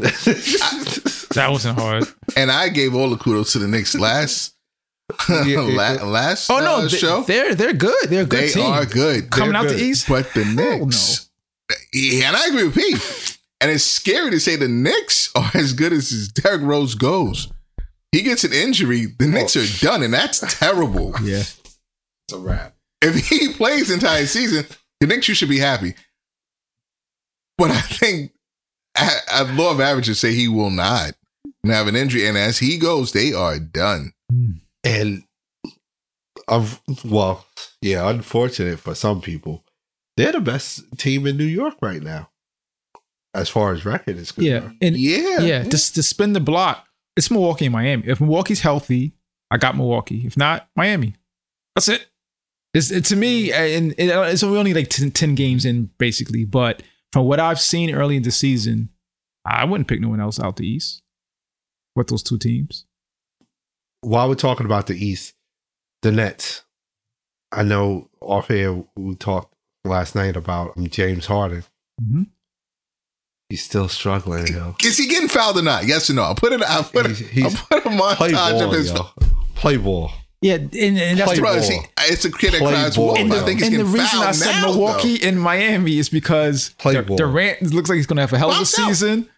[1.34, 2.04] That wasn't hard.
[2.36, 4.54] And I gave all the kudos to the Knicks last
[5.28, 6.02] Yeah, la- yeah.
[6.04, 7.22] last Oh no, uh, they, show.
[7.22, 7.94] they're they're good.
[8.08, 8.66] They're a good They team.
[8.66, 9.30] are good.
[9.30, 9.78] Coming They're out good.
[9.78, 10.08] the East.
[10.08, 11.28] But the Hell Knicks,
[11.92, 13.36] yeah, and I agree with P.
[13.60, 17.52] And it's scary to say the Knicks are as good as his Derrick Rose goes.
[18.10, 19.60] He gets an injury, the Knicks Oh.
[19.60, 21.14] are done, and that's terrible.
[21.22, 21.40] Yeah.
[21.40, 22.74] It's a wrap.
[23.02, 24.64] If he plays the entire season,
[25.00, 25.94] the Knicks you should be happy.
[27.56, 28.32] But I think
[28.96, 31.12] a- a law of averages say he will not
[31.64, 34.12] have an injury, and as he goes, they are done.
[34.30, 34.50] Hmm.
[34.84, 35.24] and
[36.46, 37.46] of well,
[37.82, 39.64] yeah, unfortunate for some people,
[40.16, 42.30] they're the best team in New York right now,
[43.34, 44.60] as far as record is Yeah.
[44.60, 44.78] concerned.
[44.80, 46.86] And Yeah, yeah, just to spin the block.
[47.16, 48.04] It's Milwaukee and Miami.
[48.06, 49.12] If Milwaukee's healthy,
[49.50, 50.22] I got Milwaukee.
[50.26, 51.14] If not, Miami.
[51.74, 52.06] That's it.
[52.74, 53.76] It's it, to me, mm-hmm.
[53.84, 56.44] and it, uh, it's only like 10, 10 games in basically.
[56.44, 58.90] But from what I've seen early in the season,
[59.46, 61.02] I wouldn't pick no one else out the East.
[61.96, 62.84] With those two teams,
[64.02, 65.34] While we're talking about the East,
[66.02, 66.62] the Nets.
[67.50, 69.52] I know off air we talked
[69.84, 71.64] last night about um, James Harden.
[72.00, 72.26] Mhm.
[73.48, 74.76] He's still struggling, yo.
[74.84, 75.86] Is he getting fouled or not?
[75.86, 76.22] Yes or no?
[76.22, 76.62] I'll put it.
[76.62, 77.28] I'll put He's- it.
[77.30, 78.92] he's- I'll put a Play montage of his.
[78.92, 79.06] yo.
[79.54, 80.12] Play ball.
[80.40, 81.84] Yeah, and, and that's Play the, Bro, ball.
[82.02, 83.18] it's a kid that Play cries ball, wolf.
[83.18, 86.08] and the, I think he's and the reason I said now, Milwaukee and Miami is
[86.08, 87.16] because Play Dur- ball.
[87.16, 88.88] Durant looks like he's going to have a hell of a Bounce out.
[88.88, 89.28] season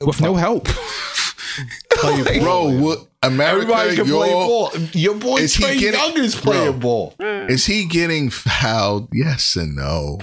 [0.00, 0.66] with no help.
[1.90, 2.40] Play though.
[2.40, 2.78] bro.
[2.80, 4.72] What, America, Everybody can your- play ball.
[4.94, 6.80] Your boy Is Trey getting- Young is playing Bro.
[6.80, 7.14] ball.
[7.20, 9.08] Is he getting fouled?
[9.12, 10.18] Yes and no.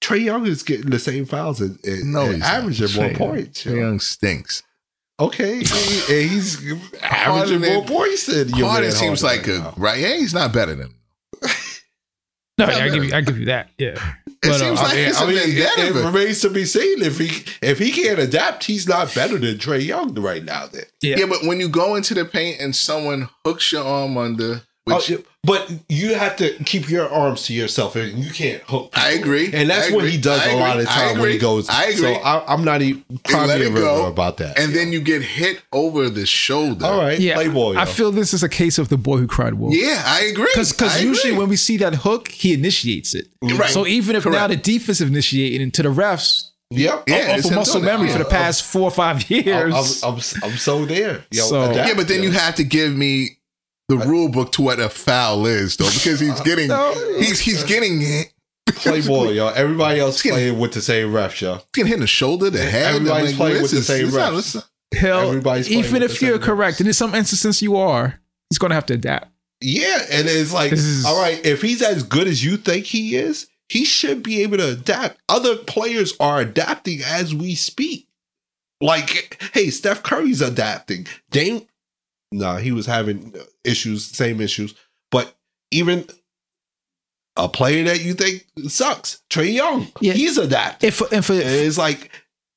[0.00, 2.54] Trae Young is getting the same fouls and, and, No, and he's not.
[2.54, 3.64] averaging more Trae points.
[3.64, 3.76] Trae yo.
[3.78, 4.62] Young stinks.
[5.18, 6.56] Okay, he- he's
[7.00, 9.74] averaging more Harden- points than your Harden man seems Harden like right a now.
[9.76, 9.98] right.
[10.00, 10.88] Yeah, he's not better than.
[10.88, 10.94] him.
[12.58, 13.68] No, yeah, I give you, I give you that.
[13.76, 14.00] Yeah, It
[14.42, 16.64] But, uh, seems like I mean, it's I a mean, it, it remains to be
[16.64, 20.66] seen if he if he can't adapt, he's not better than Trae Young right now.
[20.66, 21.16] Then, yeah.
[21.18, 24.96] Yeah, but when you go into the paint and someone hooks your arm under, Oh,
[24.96, 28.90] which Oh, but you have to keep your arms to yourself, and you can't hook.
[28.94, 29.50] I agree.
[29.52, 30.10] and that's I what agree.
[30.12, 30.84] he does I a lot of agree.
[30.84, 31.68] the time when he goes.
[31.68, 32.14] I agree.
[32.14, 34.58] So I, I'm not even let primary it go, about that.
[34.58, 36.84] and then you get hit over the shoulder.
[36.84, 37.34] all right, yeah.
[37.34, 37.78] play ball.
[37.78, 39.74] I feel this is a case of the boy who cried wolf.
[39.74, 40.48] Yeah, I agree.
[40.52, 41.38] Because usually agree.
[41.38, 43.28] when we see that hook, he initiates it.
[43.40, 43.56] Mm-hmm.
[43.58, 43.70] Right.
[43.70, 44.50] So even if now Correct.
[44.64, 47.04] the defense initiating to the refs, Yep.
[47.06, 47.92] Yeah, off of muscle doing that.
[47.92, 50.02] memory for the past four or five I'm, years.
[50.02, 51.24] I'm, I'm, I'm so there.
[51.30, 52.30] Yo, So- yeah, but then yo.
[52.30, 53.35] you have to give me
[53.88, 56.70] the rule book to what a foul is, though, because he's getting
[57.18, 58.32] he's he's getting hit,
[58.66, 59.48] play ball, yo.
[59.48, 61.60] Everybody else getting- playing with the same refs, yo.
[61.72, 62.94] getting hit in the shoulder, the head.
[62.96, 64.54] Everybody's I'm playing with the same it's not- refs.
[64.56, 68.58] not- Hell, everybody's even if you're same correct, and in some instances you are, he's
[68.58, 69.28] going to have to adapt.
[69.60, 73.16] Yeah, and it's like, is- all right, if he's as good as you think he
[73.16, 75.18] is, he should be able to adapt.
[75.28, 78.06] Other players are adapting as we speak.
[78.80, 81.06] Like, hey, Steph Curry's adapting.
[81.30, 81.66] Dame,
[82.32, 83.34] no, he was having
[83.64, 84.74] issues, same issues.
[85.10, 85.34] But
[85.70, 86.06] even
[87.36, 90.14] a player that you think sucks, Trae Young, Yeah.
[90.14, 90.88] he's adapting.
[90.88, 92.10] If and for And it's like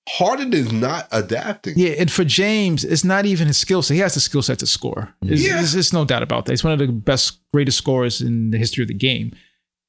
[0.08, 1.74] Harden is not adapting.
[1.78, 3.94] yeah, and for James, it's not even his skill set.
[3.96, 5.14] He has the skill set to score.
[5.22, 5.56] There's, Yeah.
[5.58, 6.54] there's, there's no doubt about that.
[6.54, 9.34] He's one of the best, greatest scorers in the history of the game.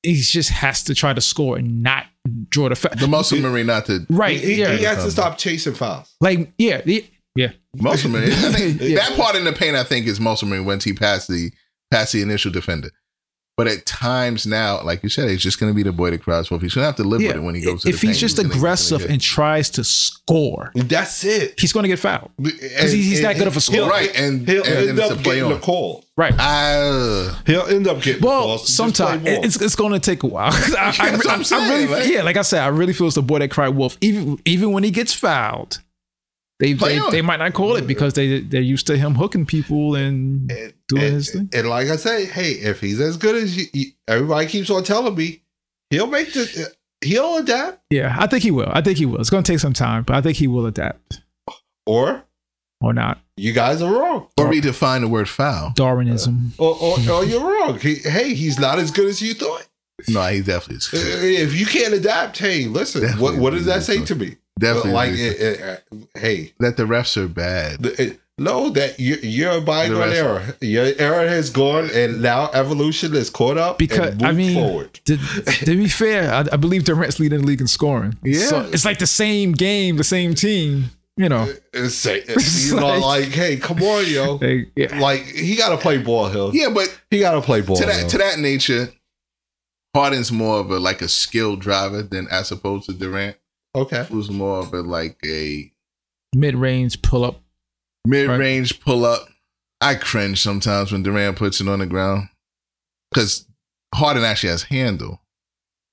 [0.03, 2.07] He just has to try to score and not
[2.49, 4.39] draw the fa- the muscle memory, not the right.
[4.41, 6.11] He, yeah, he has to stop chasing fouls.
[6.21, 7.01] like yeah, yeah,
[7.35, 7.53] yeah.
[7.77, 8.33] muscle memory.
[8.33, 8.97] I think Yeah.
[9.09, 11.51] that part in the paint, I think, is muscle memory once he passed the
[11.91, 12.91] passed the initial defender.
[13.57, 16.23] But at times now, like you said, he's just going to be the boy that
[16.23, 16.63] cries wolf.
[16.63, 17.29] He's going to have to live Yeah.
[17.29, 18.21] with it when he goes to if the he's paint.
[18.21, 21.61] just gonna- gonna aggressive and tries to score, That's it.
[21.61, 22.31] he's going to get fouled.
[22.41, 23.91] Because he's- he's that good of a scorer.
[23.91, 25.59] Right, and- he'll and end it's up a play getting on.
[25.59, 26.07] a call.
[26.17, 26.33] Right.
[26.39, 30.53] Ah, He'll end up getting Well, sometimes it's it's going to take a while.
[30.53, 30.57] I,
[30.99, 32.07] I, That's what I'm I- I really, right?
[32.09, 33.99] yeah, like I said, I really feel it's the boy that cried wolf.
[34.01, 35.81] Even even when he gets fouled,
[36.61, 39.97] they they, they might not call it because they they're used to him hooking people
[39.97, 41.49] and and, doing and- his thing.
[41.53, 44.85] and like I say, hey, if he's as good as you, you- everybody keeps on
[44.85, 45.43] telling me,
[45.91, 47.81] he'll make the he'll adapt.
[47.91, 48.69] Yeah, I think he will.
[48.71, 49.21] I think he will.
[49.21, 51.23] It's going to take some time, but I think he will adapt
[51.87, 52.25] Or
[52.83, 53.19] or not.
[53.37, 54.29] you guys are wrong.
[54.39, 55.73] or redefine the word foul.
[55.75, 56.53] Darwinism.
[56.59, 57.79] Or, or, or you're wrong.
[57.79, 59.67] He, hey, he's not as good as you thought.
[60.09, 60.89] No, he definitely is.
[60.95, 64.37] Uh, If you can't adapt, hey, listen, what, Definitely what does that say to me?
[64.61, 65.21] Definitely like, is.
[65.21, 67.83] it, it, uh, hey, that the refs are bad.
[67.83, 70.55] the- no, that you, you're a bygone The era.
[70.63, 73.77] Your era has gone, and now evolution is caught up.
[73.77, 74.95] Because and I mean, forward.
[75.05, 78.17] to, to be fair, I, I believe Durant's leading the league in scoring.
[78.25, 78.47] Yeah.
[78.47, 80.87] so it's like the same game, the same team.
[81.19, 84.39] You know, It's, say- you know, like- like, hey, come on, yo.
[84.45, 84.99] they, yeah.
[84.99, 86.53] Like he got to play ball, Hill.
[86.55, 87.77] Yeah, but He got to play ball.
[87.77, 88.09] to that Hill.
[88.09, 88.89] to that nature,
[89.95, 93.37] Harden's more of a like a skill driver than as opposed to Durant,
[93.75, 94.05] okay.
[94.09, 95.73] who's more of a like a
[96.35, 97.41] mid range pull up.
[98.07, 99.29] mid range pull up.
[99.81, 102.29] I cringe sometimes when Durant puts it on the ground
[103.11, 103.47] because
[103.95, 105.21] Harden actually has handle.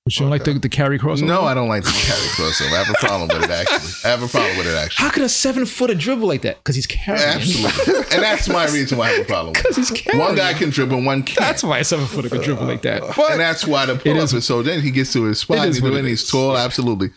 [0.04, 1.26] But you don't like the, the carry crossover?
[1.26, 2.72] No, I don't like the carry crossover.
[2.72, 3.92] I have a problem with it actually.
[4.04, 5.04] I have a problem with it actually.
[5.04, 6.56] How could a seven footer dribble like that?
[6.58, 7.22] Because he's carrying.
[7.24, 9.48] Absolutely, and that's my reason why I have a problem.
[9.52, 9.62] with it.
[9.68, 10.24] Because he's carrying.
[10.24, 11.38] One guy can dribble, one can't.
[11.40, 13.02] That's why a seven footer could dribble like that.
[13.02, 14.62] and that's why the pull up is- is, so.
[14.62, 15.58] Then he gets to his spot.
[15.58, 16.04] It is He's what doing.
[16.04, 16.30] it He's is.
[16.30, 17.10] tall, absolutely.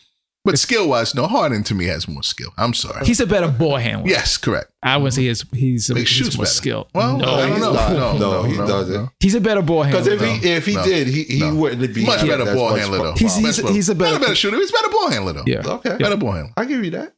[0.44, 1.28] But skill wise, no.
[1.28, 2.50] Harden to me has more skill.
[2.58, 3.06] I'm sorry.
[3.06, 4.10] he's a better ball handler.
[4.10, 4.72] yes, correct.
[4.82, 6.54] I wouldn't say he's he's, But he he's more better.
[6.56, 6.88] skilled.
[6.96, 7.74] Well, no, I don't he's know.
[7.74, 7.92] not.
[7.92, 9.10] No, No, no, he no, doesn't.
[9.20, 10.02] he's a better ball handler.
[10.02, 10.36] Because handler.
[10.38, 10.84] if he if he No.
[10.84, 11.54] did, he, he No.
[11.56, 13.12] wouldn't be Much better ball handler though.
[13.14, 14.20] He's Best he's, ball- he's a not a better.
[14.20, 14.58] better shooter.
[14.58, 15.44] He's a better ball handler though.
[15.46, 15.62] Yeah.
[15.64, 16.54] Okay, better ball handler.
[16.58, 17.14] I give you that.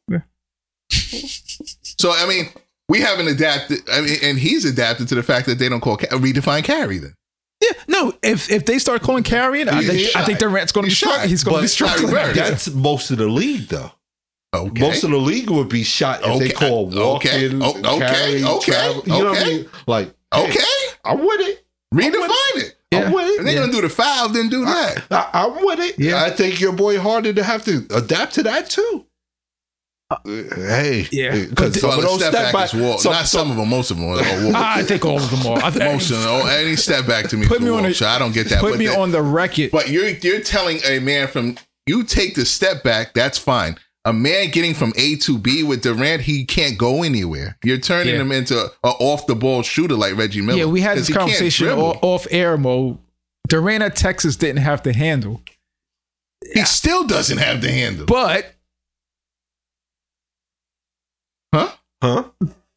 [1.98, 2.48] So I mean,
[2.88, 3.78] we haven't adapted.
[3.90, 6.98] I mean, and he's adapted to the fact that they don't call redefine carry.
[6.98, 7.14] Then
[7.64, 8.12] Yeah, no.
[8.22, 10.20] If if they start calling carrying, I think shy.
[10.20, 11.28] I think Durant's going to be He's struggling.
[11.28, 12.34] He's going to be But struggling.
[12.34, 13.92] That's most of the league, though.
[14.54, 14.80] okay.
[14.80, 16.52] Most of the league would be shot if they Okay.
[16.68, 17.48] call Okay.
[17.48, 17.98] walking, Oh, okay.
[18.06, 18.72] carry, oh, Okay.
[18.72, 19.02] travel.
[19.06, 19.68] You know what I mean?
[19.86, 20.60] Like, hey, okay,
[21.04, 21.64] I'm with it.
[21.94, 22.76] redefine it.
[22.90, 23.06] Yeah.
[23.06, 23.44] I'm with If it.
[23.44, 25.04] they're gonna do the foul, then do that.
[25.10, 25.98] I, I'm with it.
[25.98, 26.22] Yeah.
[26.24, 29.06] I think your boy Harden to have to adapt to that too.
[30.10, 31.46] Uh, hey, Yeah.
[31.48, 33.00] because So some of those step step back is walk.
[33.00, 33.68] some- Not some of them.
[33.68, 34.18] Most of them are.
[34.54, 35.62] I think all of them are.
[35.64, 36.28] I think, Most of them.
[36.28, 37.46] Oh, any step back to me.
[37.46, 37.90] Put is a me on walk.
[37.92, 38.60] a- So I don't get that.
[38.60, 39.70] put but me the- on the record.
[39.70, 43.76] But you're you're telling a man from you take the step back, that's fine.
[44.06, 47.56] A man getting from A to B with Durant, he can't go anywhere.
[47.64, 48.20] You're turning Yeah.
[48.20, 50.58] him into a off the ball shooter like Reggie Miller.
[50.58, 52.98] yeah, we had this conversation off air mode.
[53.48, 55.40] Durant at Texas didn't have to handle,
[56.52, 58.04] He still doesn't have the handle.
[58.06, 58.52] but
[61.54, 61.70] Huh?
[62.02, 62.24] Huh?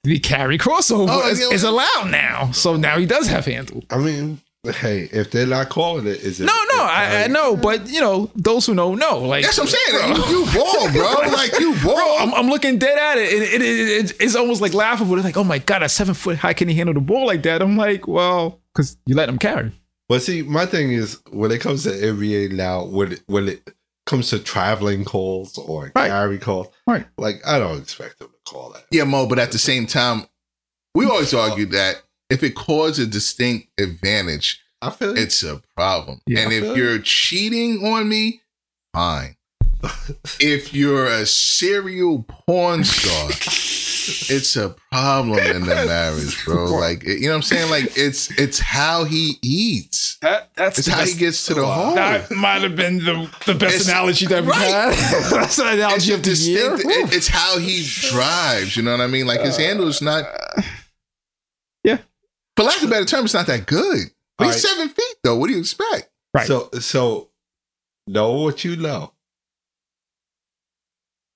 [0.04, 2.52] The carry crossover Oh, is, is allowed now.
[2.52, 3.84] So now he does have handle.
[3.90, 6.46] I mean, hey, if they're not calling it, is it?
[6.46, 9.20] No, no, I, I know, but you know, those who know know.
[9.20, 10.16] Like That's what I'm saying.
[10.30, 11.13] You, you ball, bro.
[11.32, 11.96] Like you ball.
[11.96, 15.16] Bro, I'm, I'm looking dead at it, and it, it, it, it's almost like laughable.
[15.16, 17.44] It's like, oh my god, a seven foot high can he handle the ball like
[17.44, 17.62] that?
[17.62, 19.72] I'm like, well, because you let him carry.
[20.08, 23.74] But see, my thing is when it comes to NBA now, when it, when it
[24.06, 26.08] comes to traveling calls or Right.
[26.10, 27.06] carry calls, Right.
[27.18, 28.86] like I don't expect them call that.
[28.92, 30.26] Yeah, Mo, but at the same time,
[30.96, 35.24] we always argue that if it causes a distinct advantage, I feel you.
[35.24, 36.22] it's a problem.
[36.28, 38.42] Yeah, and if you're cheating on me,
[38.94, 39.36] fine.
[40.40, 43.30] if you're a serial porn star,
[44.10, 46.65] it's a problem in the marriage, bro.
[46.65, 47.70] Like you know what I'm saying?
[47.70, 50.17] Like it's it's how he eats.
[50.22, 51.96] That that's It's the how he gets to the hole.
[51.96, 54.93] That might have been the, the best It's- analogy that we right.
[54.93, 54.93] had.
[55.32, 56.70] that's an analogy a of the year.
[56.76, 56.86] distinct.
[57.12, 58.76] it- it's how he drives.
[58.78, 59.28] You know what I mean?
[59.28, 60.26] Like his handle is not.
[61.84, 61.98] Yeah.
[62.56, 64.10] For lack of a better term, it's not that good.
[64.38, 64.78] But he's Alright.
[64.80, 65.36] seven feet though.
[65.38, 66.10] What do you expect?
[66.34, 66.48] Right.
[66.48, 67.30] So so
[68.08, 69.13] know what you know.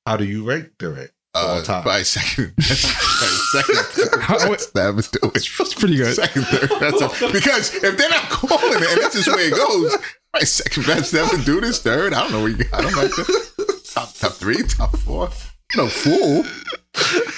[0.05, 1.11] How do you rank Durant?
[1.11, 5.31] All Uh, by second, second, third, that's that was doing.
[5.33, 6.13] It's pretty good.
[6.13, 9.43] Second, third, that's a, because if they're not calling it, and that's just the way
[9.47, 9.97] it goes.
[10.33, 12.13] Right, second best ever do this, third.
[12.13, 13.81] I don't know where you got him like that.
[13.93, 15.29] Top, top three, top four.
[15.73, 16.45] You No fool.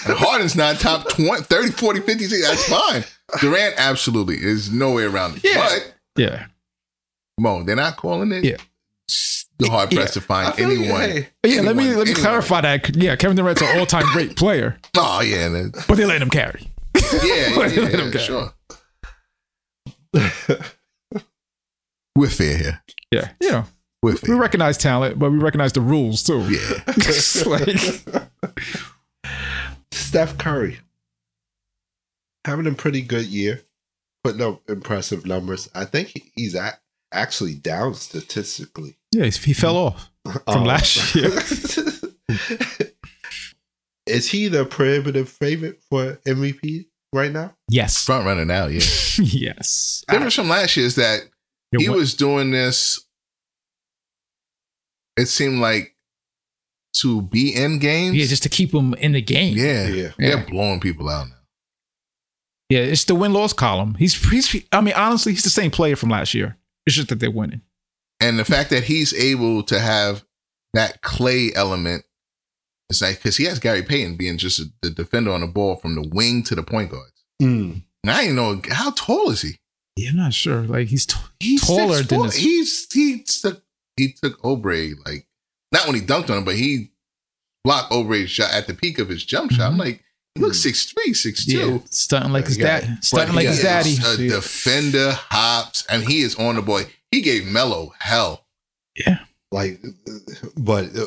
[0.07, 2.23] And Harden's not top 20, 30, 40, 50.
[2.25, 2.41] 60.
[2.41, 3.03] That's fine.
[3.41, 5.43] Durant absolutely is nowhere around it.
[5.43, 5.67] Yeah.
[5.69, 6.45] But Yeah.
[7.39, 8.43] Mo, they're not calling it.
[8.43, 8.57] Yeah.
[9.63, 11.01] You're hard pressed to I find feel you, anyone.
[11.01, 12.15] hey, Yeah, let me let me anyone.
[12.15, 12.95] clarify that.
[12.95, 16.21] Yeah, Kevin Durant's an all time great player, Oh yeah, and then- but they let
[16.21, 16.69] him carry.
[16.95, 18.19] yeah, yeah, Let yeah, him yeah, go.
[18.19, 18.53] sure.
[22.15, 22.83] We're fair here.
[23.11, 23.65] Yeah, you know,
[24.03, 26.41] We're we recognize talent, but we recognize the rules too.
[26.49, 26.83] yeah.
[27.45, 27.79] Like,
[29.91, 30.79] Steph Curry
[32.45, 33.61] having a pretty good year,
[34.23, 35.69] putting up impressive numbers.
[35.73, 36.77] I think he's a-
[37.11, 40.09] actually down statistically yeah, he's- he fell off.
[40.25, 41.29] From Um, last year.
[44.05, 47.55] Is he the prohibitive favorite for MVP right now?
[47.69, 48.79] Yes, Front runner now, yeah.
[49.17, 50.03] yes.
[50.09, 51.21] Difference from last year is that
[51.77, 52.99] he You're- was doing this.
[55.15, 55.95] It seemed like
[57.01, 58.15] to be in games.
[58.15, 59.55] yeah, just to keep him in the game.
[59.57, 60.11] yeah, Yeah.
[60.17, 60.45] they're Yeah.
[60.49, 61.35] blowing people out now.
[62.69, 63.95] Yeah, it's the win loss column.
[63.95, 66.57] He's, he's, I mean, honestly, he's the same player from last year.
[66.85, 67.61] It's just that they're winning.
[68.23, 70.23] And the fact that he's able to have
[70.73, 72.05] that clay element,
[72.89, 75.75] it's like because he has Gary Payton being just a, the defender on the ball
[75.75, 77.11] from the wing to the point guard.
[77.41, 77.83] Mm.
[78.03, 79.59] And I didn't know how tall is he.
[79.95, 80.61] Yeah, I'm not sure.
[80.61, 82.25] Like he's t- He's taller six than foot.
[82.31, 82.35] this.
[82.37, 83.61] He's he took
[83.97, 85.27] he took Obrey like
[85.71, 86.91] not when he dunked on him, but he
[87.63, 89.71] blocked Obrey's shot at the peak of his jump shot.
[89.71, 90.03] I'm like,
[90.35, 91.57] he looks six three, six two.
[91.57, 91.75] Mm-hmm.
[91.75, 93.91] yeah, stunting like his dad, stunting like his daddy.
[93.91, 96.83] is A defender hops, and he is on the boy.
[97.13, 98.47] He gave Melo hell.
[98.95, 99.19] Yeah,
[99.51, 99.81] Like,
[100.57, 101.05] but uh,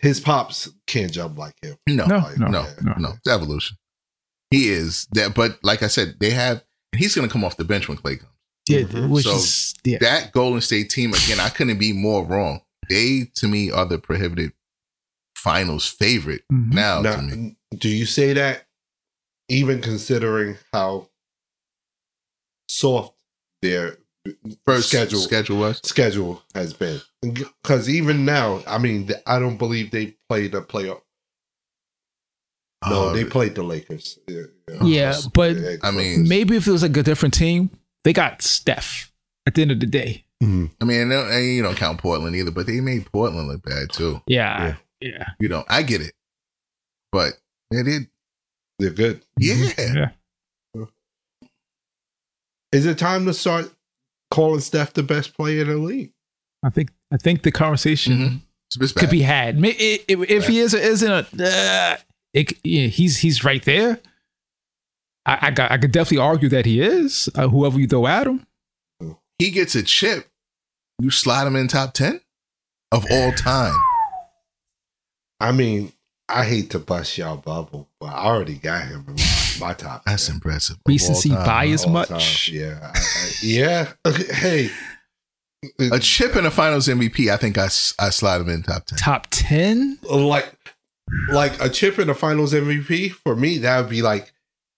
[0.00, 1.76] his pops can't jump like him.
[1.88, 3.76] No, no, like, no, no, no, no, It's evolution.
[4.50, 6.62] He is that, but like I said, they have.
[6.94, 8.30] He's going to come off the bench when Klay comes.
[8.68, 9.08] Yeah, Mhm.
[9.08, 9.98] which So is yeah.
[10.00, 12.60] That Golden State team again, I couldn't be more wrong.
[12.88, 14.52] They to me are the prohibited
[15.36, 16.72] finals favorite Mhm.
[16.72, 17.00] now.
[17.02, 18.66] Now, to me, do you say that
[19.48, 21.08] even considering how
[22.68, 23.14] soft
[23.62, 23.98] their
[24.66, 25.80] first schedule schedule was.
[25.84, 27.00] schedule has been?
[27.22, 31.00] Because even now, I mean, I don't believe they played a playoff.
[32.88, 34.18] No, Uh, they played the Lakers.
[34.26, 34.42] Yeah,
[34.82, 37.70] Yeah, but I mean, maybe if it was like a different team,
[38.04, 39.12] they got Steph
[39.46, 40.24] at the end of the day.
[40.42, 40.72] Mhm.
[40.80, 43.90] I mean, and, and you don't count Portland either, but they made Portland look bad
[43.92, 44.20] too.
[44.26, 46.14] Yeah, yeah, You know, I get it,
[47.12, 47.34] but
[47.70, 48.08] they did.
[48.80, 49.22] they're good.
[49.38, 50.08] Yeah, yeah.
[52.72, 53.72] Is it time to start
[54.32, 56.12] calling Steph the best player in the league?
[56.64, 58.40] I think I think the conversation Mhm.
[58.68, 59.58] It's, it's could be had.
[59.58, 61.96] May- i- i- If he is or isn't a, uh,
[62.32, 64.00] it, yeah, he's he's right there.
[65.26, 67.28] I, I got I could definitely argue that he is.
[67.34, 68.46] Uh, whoever you throw at him,
[69.38, 70.28] he gets a chip.
[71.00, 72.20] You slide him in top ten
[72.92, 73.74] of all time.
[75.40, 75.92] I mean,
[76.28, 79.16] I hate to bust y'all bubble, but I already got him in
[79.60, 80.04] my, my top.
[80.04, 80.76] That's 10 impressive.
[80.76, 81.46] Of recency all time.
[81.46, 82.08] bias all much.
[82.08, 82.54] time.
[82.54, 83.92] Yeah, I, I, yeah.
[84.06, 84.70] hey,
[85.92, 87.30] A chip in the Finals MVP.
[87.32, 87.64] I think I
[87.98, 88.98] I slide him in top ten.
[88.98, 89.98] Top ten.
[90.08, 90.52] Uh, like
[91.30, 94.32] like a chip in the Finals MVP for me, that would be like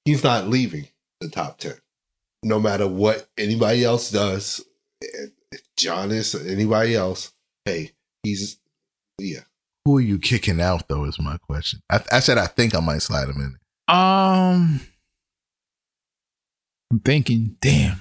[0.05, 0.89] he's not leaving
[1.21, 1.75] the top ten,
[2.43, 4.65] no matter what anybody else does.
[5.79, 7.33] Giannis or anybody else,
[7.65, 8.59] hey, he's
[9.19, 9.41] yeah.
[9.85, 11.05] Who are you kicking out though?
[11.05, 11.81] Is my question.
[11.91, 13.57] I, I said I think I might slide him in.
[13.87, 14.81] Um,
[16.91, 18.01] I'm thinking, damn,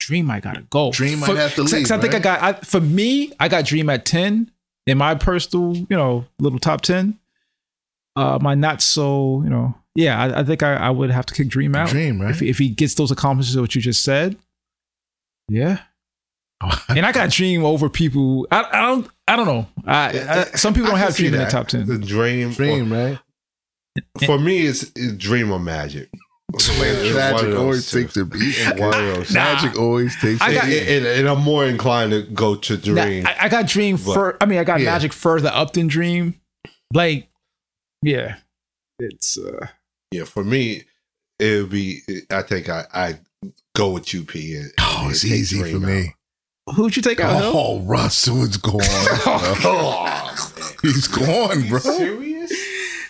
[0.00, 0.90] Dream might gotta go.
[0.92, 2.42] Dream might For- have to 'cause leave, I think I got.
[2.42, 4.50] I, for me, I got Dream at ten
[4.86, 7.18] in my personal, you know, little top ten.
[8.16, 10.20] Uh, my not so, you know, yeah.
[10.20, 11.88] I, I think I, I would have to kick Dream out.
[11.90, 12.30] Dream, right?
[12.32, 14.36] If if he gets those accomplishments of what you just said,
[15.48, 15.82] yeah.
[16.88, 18.46] And I got Dream over people.
[18.50, 19.08] I, I don't.
[19.28, 19.66] I don't know.
[19.86, 21.86] I, I, some people I don't have see Dream in the top ten.
[21.86, 23.18] The dream, Dream, right?
[24.24, 26.08] For me, it's, it's Dream or Magic.
[26.52, 28.02] It's Magic always two.
[28.02, 28.56] takes the beat.
[28.80, 29.32] One of those.
[29.32, 29.54] Nah.
[29.54, 32.72] Magic always takes I the got- and, and- and I'm more inclined to go to
[32.92, 33.24] Nah, Dream.
[33.24, 34.36] I, I got Dream But- fur.
[34.40, 34.90] I mean, I got Yeah.
[34.90, 36.40] Magic further up than Dream.
[36.92, 37.28] Like,
[38.02, 38.38] yeah,
[38.98, 39.68] it's uh,
[40.10, 40.82] yeah, for me,
[41.38, 42.00] it would be.
[42.32, 43.18] I think I I
[43.76, 44.34] go with UP.
[44.34, 45.92] And, Oh, and it's easy Dream for out.
[45.92, 46.14] me.
[46.74, 47.42] who'd you take out?
[47.42, 47.52] Hill?
[47.54, 48.80] Oh, Russell is gone.
[48.82, 50.36] Oh,
[50.82, 51.80] He's gone, bro.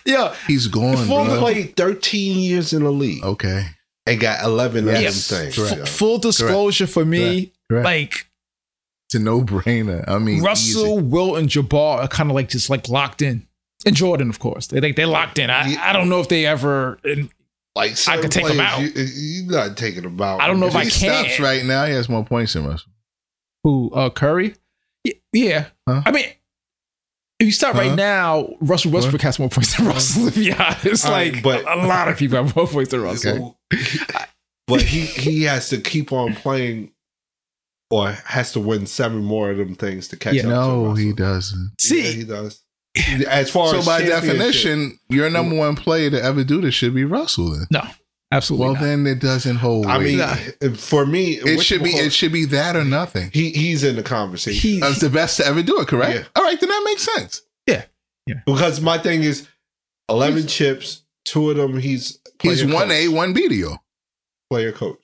[0.05, 0.21] Serious?
[0.21, 1.39] Yeah, He's gone, Fulton bro.
[1.39, 3.65] played 13 years in the league Okay.
[4.05, 5.55] and got 11 Yes, of them things.
[5.55, 5.81] correct.
[5.87, 7.85] F- full disclosure for me, Correct.
[7.85, 8.27] like
[9.07, 10.03] It's a no brainer.
[10.07, 11.01] I mean, Russell, easy.
[11.03, 13.45] Wilt, and Jabbar are kind of like just like locked in,
[13.85, 15.49] and Jordan, of course, they like they're locked in.
[15.49, 15.81] I, Yeah.
[15.89, 16.97] I don't know if they ever.
[17.03, 17.29] And
[17.75, 18.81] Like I could take him players, out.
[18.81, 20.41] You, you're not taking them out.
[20.41, 21.25] I don't know if If I he can.
[21.25, 22.91] stops right now, he has more points than Russell.
[23.63, 24.55] who uh, Curry?
[25.05, 26.01] Y- Yeah, Huh?
[26.05, 26.25] I mean.
[27.41, 27.81] If you start Huh?
[27.81, 30.29] right now, Russell Westbrook has more points than Russell.
[30.29, 33.01] To be honest, All right, like but- a lot of people have more points than
[33.01, 33.57] Russell.
[33.73, 34.05] Okay.
[34.67, 36.91] but he he has to keep on playing,
[37.89, 40.43] or has to win seven more of them things to catch Yeah.
[40.43, 40.49] up.
[40.49, 40.95] No, Russell.
[40.97, 41.71] he doesn't.
[41.79, 42.61] See, Yeah, he does.
[43.27, 46.93] As far So as by definition, your number one player to ever do this should
[46.93, 47.51] be Russell.
[47.51, 47.67] Then.
[47.71, 47.81] no,
[48.31, 48.81] absolutely Well, not.
[48.83, 49.85] then it doesn't hold.
[49.85, 50.77] I mean, weight.
[50.77, 53.29] for me, it should be it should be that or nothing.
[53.33, 55.87] He he's in the conversation he, That's the best to ever do it.
[55.87, 56.15] Correct.
[56.15, 56.23] Yeah.
[56.35, 57.41] All right, then that makes sense.
[57.67, 57.83] Yeah.
[58.27, 58.41] Yeah.
[58.45, 59.47] Because my thing is
[60.09, 61.03] eleven chips.
[61.25, 62.91] Two of them he's He's one coach.
[62.91, 63.83] A, one B deal
[64.49, 64.99] player coach.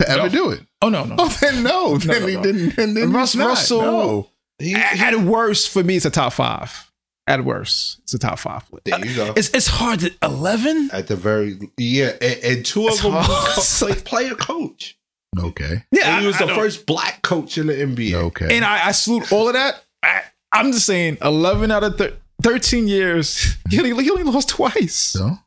[0.00, 0.28] to ever No.
[0.28, 0.60] do it.
[0.82, 1.16] oh no, no.
[1.18, 1.96] Oh, then no.
[1.98, 2.42] Then no, he no.
[2.42, 2.76] didn't.
[2.76, 3.48] Then, then Russ- he's not.
[3.48, 4.28] Russell- No.
[4.58, 6.91] He, at, he- at worst, for me, it's a top five.
[7.32, 8.62] At worst, it's a top five.
[8.84, 9.32] there you go.
[9.36, 10.90] It's it's hard to eleven.
[10.92, 13.26] At the very yeah, and, and two of It's them hard.
[13.26, 14.98] co- play, player coach.
[15.38, 15.82] Okay.
[15.90, 18.12] Yeah, And he was I- the I don't- first black coach in the NBA.
[18.14, 18.54] Okay.
[18.54, 19.82] and I, I salute all of that.
[20.02, 20.22] I,
[20.52, 22.12] I'm just saying, eleven out of thir-
[22.42, 25.38] thirteen years, he only, he only lost twice, so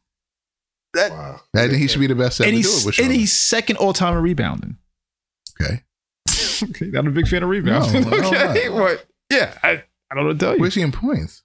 [0.95, 1.41] Wow.
[1.55, 2.99] I think he should be the best to and ever do he's it.
[2.99, 4.77] And he's second all time in rebounding.
[5.61, 5.83] okay.
[6.63, 8.03] okay, not a big fan of rebounding.
[8.03, 8.77] No, no, okay, no.
[8.77, 10.61] but yeah, I, I don't know what to tell you.
[10.61, 11.43] Where's he in points?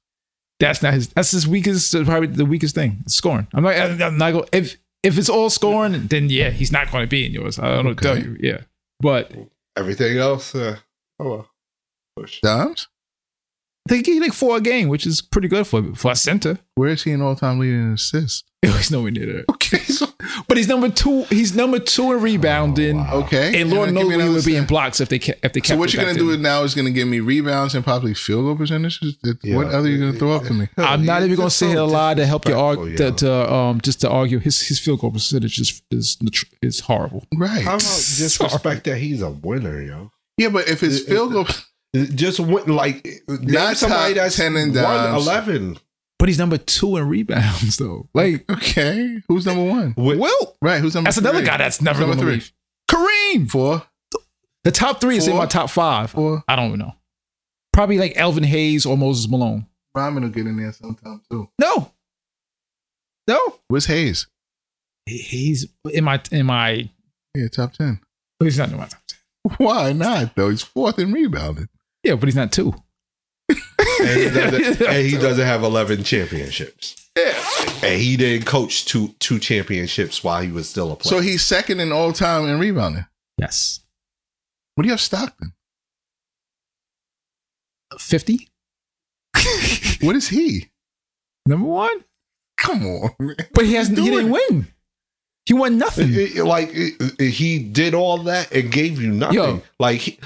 [0.60, 1.08] That's not his.
[1.08, 1.92] That's his weakest.
[2.04, 3.02] Probably the weakest thing.
[3.06, 3.48] Scoring.
[3.54, 3.74] I'm not.
[3.74, 4.48] I'm not going.
[4.52, 7.58] If if it's all scoring, then yeah, he's not going to be in yours.
[7.58, 8.36] I don't know tell you.
[8.38, 8.60] Yeah,
[9.00, 9.32] but
[9.76, 10.76] Everything else, uh,
[11.18, 11.50] oh well.
[12.16, 12.40] Push.
[12.40, 12.88] Dimes?
[13.88, 16.58] they get like four a game, which is pretty good for for a center.
[16.74, 17.96] Where is he in all time leading in
[18.62, 18.78] assists?
[18.80, 19.44] He's nowhere near that.
[19.50, 19.78] Okay.
[19.78, 20.06] So,
[20.48, 21.24] But he's number two.
[21.24, 22.98] He's number two in rebounding.
[23.00, 23.60] okay.
[23.60, 25.60] And Lord knows give me we would be in blocks if they kept if they
[25.60, 25.68] kept.
[25.68, 26.42] So what you're gonna do then.
[26.42, 29.16] now is gonna give me rebounds and probably field goal percentages.
[29.42, 29.56] Yeah.
[29.56, 30.68] What other are you gonna throw up to me?
[30.78, 33.52] I'm not even gonna Just say so a lie to help you argue to, to
[33.52, 36.16] um just to argue his his field goal percentage is is,
[36.62, 37.26] is horrible.
[37.36, 37.62] Right.
[37.62, 37.80] How about
[38.16, 40.10] disrespect that he's a winner, yo?
[40.38, 41.46] Yeah, but if it's It- field goal,
[42.14, 45.26] Just win, like Not not somebody top that's 10 and dimes.
[45.26, 45.78] eleven.
[46.20, 48.08] But he's number two in rebounds though.
[48.14, 49.94] Like okay, who's number one?
[49.96, 50.56] With, Wilt.
[50.62, 51.08] Right, who's number?
[51.08, 52.32] That's another guy that's never Number three.
[52.34, 52.52] leave.
[52.88, 53.50] Kareem.
[53.50, 53.82] Four,
[54.64, 56.10] The top three is in my top five.
[56.10, 56.44] four.
[56.46, 56.94] I don't even know.
[57.72, 59.66] Probably like Elvin Hayes or Moses Malone.
[59.94, 61.48] Ryman will get in there sometime too.
[61.58, 61.92] No.
[63.26, 63.40] No.
[63.68, 64.26] Where's Hayes?
[65.06, 66.90] He's in my in my
[67.34, 68.00] Yeah, top ten.
[68.40, 69.18] he's not in my top ten.
[69.56, 70.50] Why not though?
[70.50, 71.68] He's fourth in rebounding.
[72.04, 72.74] Yeah, but he's not two.
[73.50, 76.96] And, he doesn't, and he doesn't have eleven championships.
[77.16, 77.34] Yeah.
[77.82, 81.16] And he didn't coach two two championships while he was still a player.
[81.16, 83.06] So he's second in all time in rebounding.
[83.38, 83.80] Yes.
[84.74, 85.52] What do you have Stockton?
[87.98, 88.48] 50?
[90.02, 90.70] What is he?
[91.46, 92.04] Number one?
[92.56, 93.36] Come on, man.
[93.52, 94.68] But he hasn't he didn't win.
[95.46, 96.10] He won nothing.
[96.10, 99.34] It- it- like it- it- he did all that and gave you nothing.
[99.36, 99.62] Yo.
[99.78, 100.20] like he, Hit-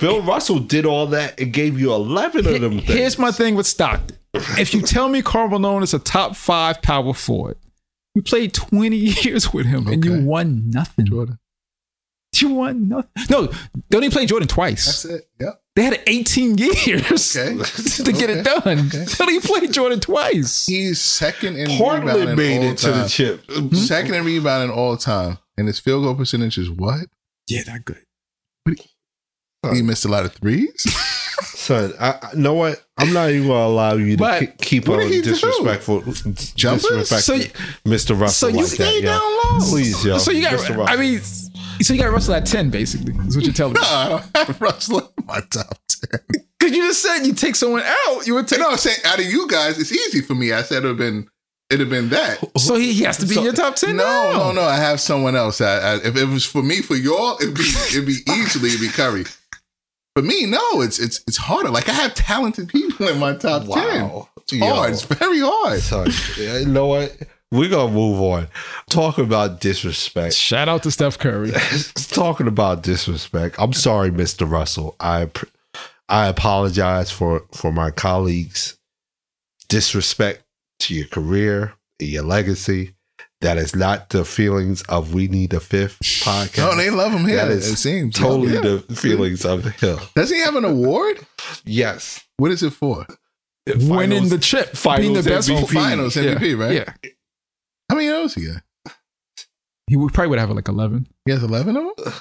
[0.00, 2.72] Bill Russell did all that and gave you eleven of them.
[2.78, 2.84] Things.
[2.84, 4.16] Here's my thing with Stockton.
[4.58, 7.56] If you tell me Karl Malone is a top five power forward,
[8.14, 11.06] we played 20 years with him and you won nothing.
[11.06, 11.38] Jordan.
[12.36, 13.10] You won nothing.
[13.30, 13.46] No,
[13.90, 14.86] they only played Jordan twice.
[14.86, 15.28] That's it.
[15.40, 15.60] Yep.
[15.76, 17.56] They had 18 years Okay.
[18.04, 18.86] to get it done.
[18.88, 19.04] Okay.
[19.04, 20.66] They only played Jordan twice.
[20.66, 23.08] He's second in Portland rebounding made all it to the time.
[23.08, 23.44] chip.
[23.48, 23.72] Hmm?
[23.74, 27.06] Second in rebounding all time, and his field goal percentage is what?
[27.48, 28.02] Yeah, not good.
[29.72, 30.72] He missed a lot of threes.
[31.44, 32.84] Son, I, I know what?
[32.98, 35.30] I'm not even gonna allow you to But keep, keep what on did he do?
[35.30, 36.00] disrespectful,
[36.54, 36.82] Jumpers?
[36.82, 37.48] disrespectful, So you-
[37.86, 38.18] Mr.
[38.20, 39.06] Russell so you like that, stay yo.
[39.06, 39.58] down low.
[39.70, 40.18] Please, yo.
[40.18, 40.76] So you got, Mr.
[40.76, 40.82] Russell.
[40.88, 43.80] I mean, so you got Russell at 10, basically, is what you're telling me.
[43.80, 46.20] No, I don't have Russell in my top ten.
[46.58, 48.58] Because you just said you take someone out, you would take.
[48.58, 50.52] No, I'm saying out of you guys, it's easy for me.
[50.52, 51.28] I said it'd have been
[51.68, 52.38] it'd have been that.
[52.58, 54.38] So he, he has to be So- in your top 10 No, now.
[54.38, 54.62] no, no.
[54.62, 55.60] I have someone else.
[55.60, 58.80] I, I, if it was for me, for y'all, it'd be it'd be easily it'd
[58.80, 59.24] be Curry.
[60.14, 61.70] For me, no, it's it's it's harder.
[61.70, 64.08] Like I have talented people in my top ten.
[64.08, 64.28] wow.
[64.36, 64.92] It's hard.
[64.92, 65.80] It's very hard.
[65.80, 67.16] Son, you know what?
[67.50, 68.48] We're gonna move on.
[68.90, 70.34] Talking about disrespect.
[70.34, 71.52] Shout out to Steph Curry.
[71.94, 73.56] Talking about disrespect.
[73.58, 74.48] I'm sorry, Mr.
[74.48, 74.96] Russell.
[75.00, 75.30] I
[76.08, 78.78] I apologize for for my colleagues'
[79.68, 80.44] disrespect
[80.80, 82.94] to your career your legacy.
[83.44, 86.56] That is not the feelings of we need a fifth podcast.
[86.58, 87.36] No, they love him here.
[87.36, 88.60] That it is seems totally Yeah.
[88.60, 89.98] the feelings of the him.
[90.16, 91.18] Does he have an award?
[91.66, 92.24] Yes.
[92.38, 93.06] What is it for?
[93.66, 94.72] Winning the chip.
[94.96, 95.72] being the finals best MVP.
[95.74, 96.74] Finals MVP, right?
[96.74, 97.10] Yeah.
[97.90, 98.62] How many O's he got?
[99.88, 101.06] He would probably would have like 11.
[101.26, 102.14] He has eleven of them.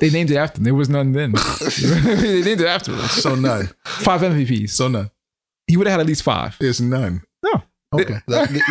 [0.00, 0.64] They named it after him.
[0.64, 1.32] There was none then.
[1.60, 3.00] they named it after him.
[3.08, 3.68] So none.
[3.84, 4.70] Five MVPs.
[4.70, 5.10] So none.
[5.66, 6.56] He would have had at least five.
[6.58, 7.22] There's none.
[7.92, 7.98] No.
[8.00, 8.20] Okay.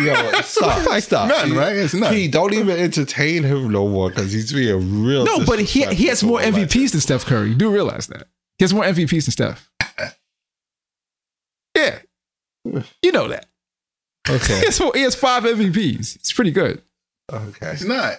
[0.02, 1.28] Yo, stop, stop.
[1.28, 1.76] None, right?
[1.76, 2.12] It's none.
[2.12, 5.24] P, don't even entertain him no more because he's being real.
[5.26, 6.80] No, but he he has more disrespectful.
[6.82, 7.48] MVPs than Steph Curry.
[7.50, 8.28] You do realize that.
[8.58, 9.70] He has more MVPs than Steph.
[11.76, 11.98] Yeah.
[13.02, 13.46] You know that.
[14.28, 16.16] He Okay, has, four, he has five MVPs.
[16.16, 16.82] It's pretty good.
[17.32, 18.16] okay, It's not.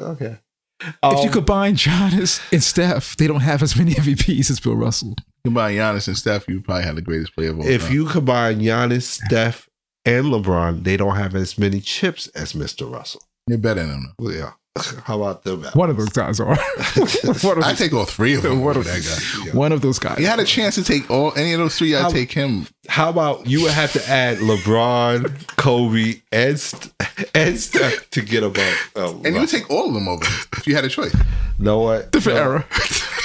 [0.00, 0.38] okay.
[0.82, 4.74] if you Um, combine Giannis and Steph, they don't have as many MVPs as Bill
[4.74, 5.14] Russell.
[5.44, 7.92] Combine Giannis and Steph, you probably have the greatest player of all if time.
[7.92, 9.68] you combine Giannis, Steph,
[10.04, 12.90] and LeBron, they don't have as many chips as Mr.
[12.90, 13.22] Russell.
[13.46, 14.14] You're better than him.
[14.18, 14.52] Well, yeah.
[15.04, 15.62] How about them?
[15.74, 16.46] One of those guys are.
[16.56, 18.60] one, of I those, take all three of them.
[18.64, 19.56] What over a- that guy.
[19.56, 20.18] one of those guys.
[20.18, 21.94] You had a chance to take all any of those three.
[21.94, 22.66] I'd take him.
[22.88, 26.92] How about you would have to add LeBron, Kobe, and St-
[27.34, 28.90] and Steph to get above?
[28.96, 30.24] Um, And you would take all of them over
[30.56, 31.14] if you had a choice.
[31.58, 32.10] know what?
[32.10, 32.42] Different No.
[32.44, 32.66] era.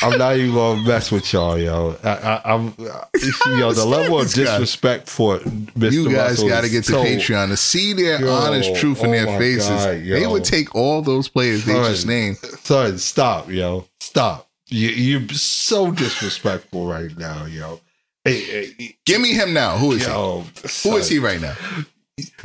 [0.02, 1.96] I'm not even gonna mess with y'all, yo.
[2.04, 4.44] I, I, I'm, yo, the level of this guy.
[4.58, 5.92] disrespect for Mr.
[5.92, 9.04] You guys Russell got to get to so- Patreon to see their Yo, honest truth
[9.04, 9.70] in oh their faces.
[9.70, 11.86] God, they would take all those players they Son.
[11.92, 12.38] just named.
[12.38, 14.48] Son, stop, yo, stop.
[14.68, 17.80] You, you're so disrespectful right now, yo.
[18.24, 18.42] Hey,
[18.78, 19.78] hey, Give me him now.
[19.78, 20.90] Who is yo, he?
[20.90, 21.56] Who is he right now?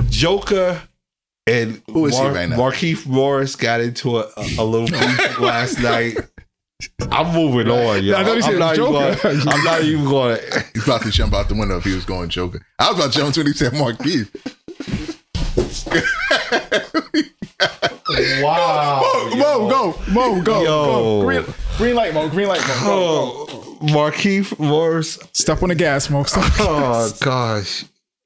[0.08, 0.80] Joker
[1.46, 2.56] and Who is he right now?
[2.56, 6.16] Markeith Morris got into a, a, a little beef last night.
[7.10, 8.16] I'm moving on, yo.
[8.16, 9.22] I thought he said I'm, not even Joker.
[9.22, 10.64] gonna, I'm not even going to.
[10.74, 12.64] He's about to jump out the window if he was going Joker.
[12.78, 14.30] I was about to jump when he said Mark Keith.
[18.42, 19.02] Wow.
[19.34, 20.64] Mo, go, Mo, go, Yo.
[20.66, 21.22] go.
[21.24, 21.44] Green,
[21.78, 22.28] green light, Mo.
[22.28, 22.74] Green light, Mo.
[22.84, 23.46] Go, go.
[23.50, 25.18] Oh, Markeith Morris.
[25.32, 26.22] Step on the gas, Mo.
[26.24, 26.44] Step.
[26.60, 27.84] Oh gosh,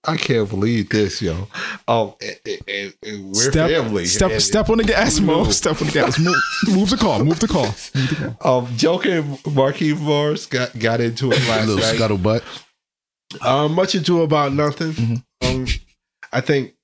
[0.08, 1.48] I can't believe this, yo.
[1.86, 4.06] Um, and, and- and we're Step, family.
[4.06, 5.44] step, And, step on the gas, Mo.
[5.44, 5.54] Move.
[5.54, 6.18] Step on the gas.
[6.18, 6.34] Move,
[6.68, 7.22] move the car.
[7.22, 7.66] Move the car.
[7.66, 8.58] Move the car.
[8.58, 11.96] Um, Joker and Markeith Morris got got into it A last little night.
[11.96, 13.44] scuttlebutt.
[13.46, 14.92] Um, much ado about nothing.
[14.92, 15.46] Mm-hmm.
[15.46, 15.66] Um,
[16.32, 16.74] I think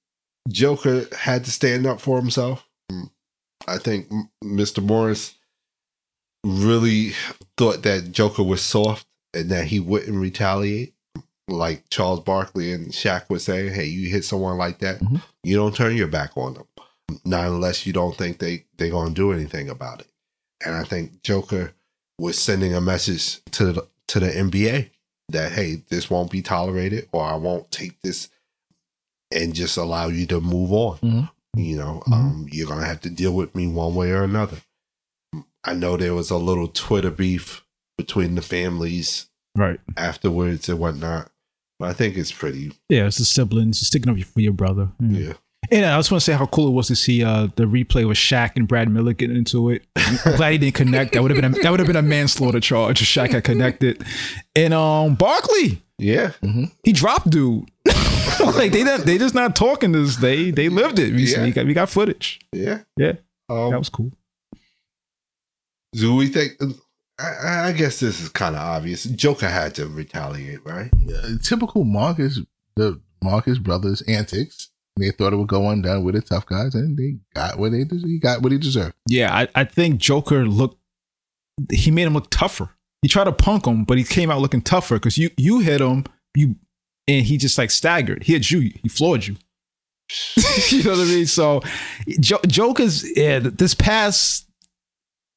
[0.49, 2.69] Joker had to stand up for himself.
[3.67, 4.09] I think
[4.45, 4.83] Mr.
[4.83, 5.35] Morris
[6.45, 7.13] really
[7.57, 10.94] thought that Joker was soft and that he wouldn't retaliate.
[11.49, 15.23] Like Charles Barkley and Shaq was saying, hey, you hit someone like that, Mhm.
[15.43, 16.65] you don't turn your back on them.
[17.25, 20.09] Not unless you don't think they, they're going to do anything about it.
[20.65, 21.73] And I think Joker
[22.19, 24.91] was sending a message to the, to the NBA
[25.31, 28.29] that hey, this won't be tolerated, or I won't take this
[29.33, 30.99] and just allow you to move on.
[30.99, 31.31] Mhm.
[31.57, 32.13] You know, Mhm.
[32.13, 34.63] um, you're gonna have to deal with me one way or another.
[35.63, 37.65] I know there was a little Twitter beef
[37.99, 39.27] between the families
[39.57, 39.81] Right.
[39.97, 41.31] afterwards and whatnot,
[41.85, 42.73] I think it's pretty.
[42.89, 43.81] Yeah, it's the siblings.
[43.81, 44.89] You're sticking up for your brother.
[45.01, 45.35] Yeah,
[45.71, 48.07] And I just want to say how cool it was to see uh, the replay
[48.07, 49.85] with Shaq and Brad Miller getting into it.
[49.97, 51.13] I'm glad he didn't connect.
[51.13, 53.45] That would have been a, that would have been a manslaughter charge if Shaq had
[53.45, 54.03] connected.
[54.57, 56.33] And um, Barkley, yeah.
[56.83, 57.71] he dropped dude.
[58.41, 60.17] like they not, they just not talking this.
[60.17, 61.13] They they lived it.
[61.15, 61.45] We, Yeah.
[61.45, 62.41] we got we got footage.
[62.53, 62.81] Yeah.
[62.97, 63.13] Yeah,
[63.49, 64.11] Um, that was cool.
[65.93, 66.53] do we think?
[67.19, 69.05] I, I guess this is kind of obvious.
[69.05, 70.91] Joker had to retaliate, right?
[71.09, 72.41] Uh, typical Marcus,
[72.77, 74.71] the Marcus brothers antics.
[74.97, 77.85] They thought it would go undone with the tough guys, and they got what they
[77.85, 78.95] des- he got what he deserved.
[79.09, 80.79] Yeah, I, I think Joker looked.
[81.73, 82.71] He made him look tougher.
[83.03, 85.81] He tried to punk him, but he came out looking tougher because you you hit
[85.81, 86.05] him,
[86.37, 86.57] you
[87.09, 88.25] and he just like staggered.
[88.25, 89.37] He hit you, he floored you.
[90.69, 91.27] you know what I mean?
[91.27, 91.63] So,
[92.21, 93.41] jo- Joker's yeah.
[93.41, 94.49] This past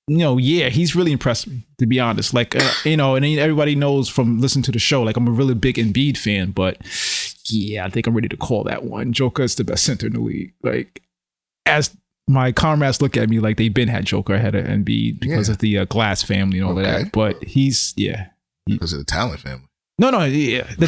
[0.08, 2.34] you know, yeah, he's really impressed me to be honest.
[2.34, 5.32] Like, uh, you know, and everybody knows from listening to the show, like I'm a
[5.32, 6.78] really big Embiid fan, but
[7.50, 9.14] yeah, I think I'm ready to call that one.
[9.14, 10.54] Joker is the best center in the league.
[10.64, 11.02] Like,
[11.66, 11.96] as
[12.28, 15.54] my comrades look at me like they've been had Joker ahead of Embiid because Yeah.
[15.54, 17.04] of the uh, Glass family and all Okay.
[17.04, 17.12] that.
[17.12, 18.28] But he's yeah,
[18.66, 19.66] because of the talent family.
[20.00, 20.68] no, no, yeah.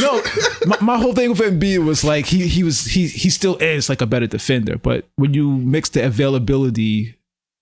[0.00, 0.20] No,
[0.66, 3.88] my, my whole thing with Embiid was like he he was he he still is
[3.88, 7.14] like a better defender, but when you mix the availability,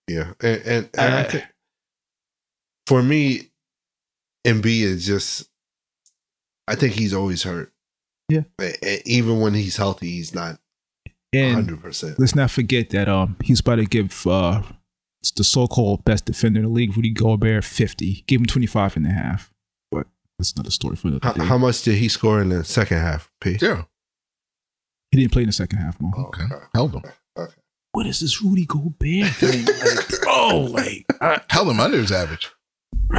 [0.09, 1.45] Yeah, and and, and I think
[2.87, 3.51] for me,
[4.47, 5.49] Embiid is just.
[6.67, 7.73] I think he's always hurt.
[8.31, 8.43] Yeah.
[8.61, 10.59] A- a- even when he's healthy, he's not
[11.35, 12.19] hundred percent.
[12.19, 14.63] let's not forget that um he's about to give uh
[15.37, 18.25] the so-called best defender in the league, Rudy Gobert, 50.
[18.27, 19.51] Give him 25 and a half.
[19.91, 20.07] But
[20.39, 21.45] that's another story for another How, day.
[21.45, 23.31] how much did he score in the second half?
[23.41, 23.57] P.
[23.59, 23.89] Zero.
[25.11, 26.13] he didn't play in the second half, Mo.
[26.29, 26.45] Okay.
[26.75, 27.03] Held him.
[27.95, 29.67] What is this Rudy Gobert thing?
[29.85, 32.51] Like, oh, like I, Held him under his average.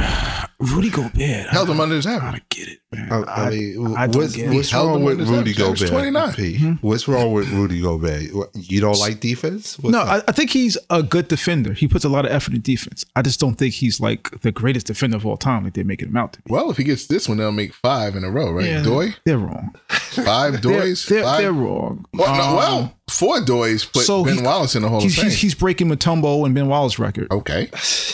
[0.58, 1.48] Rudy Gobert.
[1.48, 2.32] Held him I, under his I average.
[2.32, 3.12] don't get it, man.
[3.12, 5.80] I, I mean, I don't what's, get what's Held wrong him with Rudy his average.
[5.80, 5.88] Gobert?
[5.90, 6.28] 29.
[6.32, 6.78] Mhm.
[6.82, 8.34] What's wrong with Rudy Gobert?
[8.34, 9.78] What, You don't like defense?
[9.78, 10.00] What's no.
[10.00, 11.72] I, I think he's a good defender.
[11.72, 13.04] He puts a lot of effort in defense.
[13.14, 16.08] I just don't think he's like the greatest defender of all time, like they're making
[16.08, 16.52] him out to be.
[16.52, 18.64] Well, if he gets this one, they'll make five in a row, right?
[18.66, 18.82] Yeah.
[18.82, 19.74] Doy, They're wrong.
[19.88, 21.38] five They're, Doys, they're, five.
[21.40, 22.04] they're wrong.
[22.12, 25.12] well, no, Um, well, four Doys put so Ben he- Wallace in the Hall he's,
[25.16, 25.30] of Fame.
[25.30, 27.28] he's, he's breaking Mutombo and Ben Wallace record.
[27.30, 27.68] okay,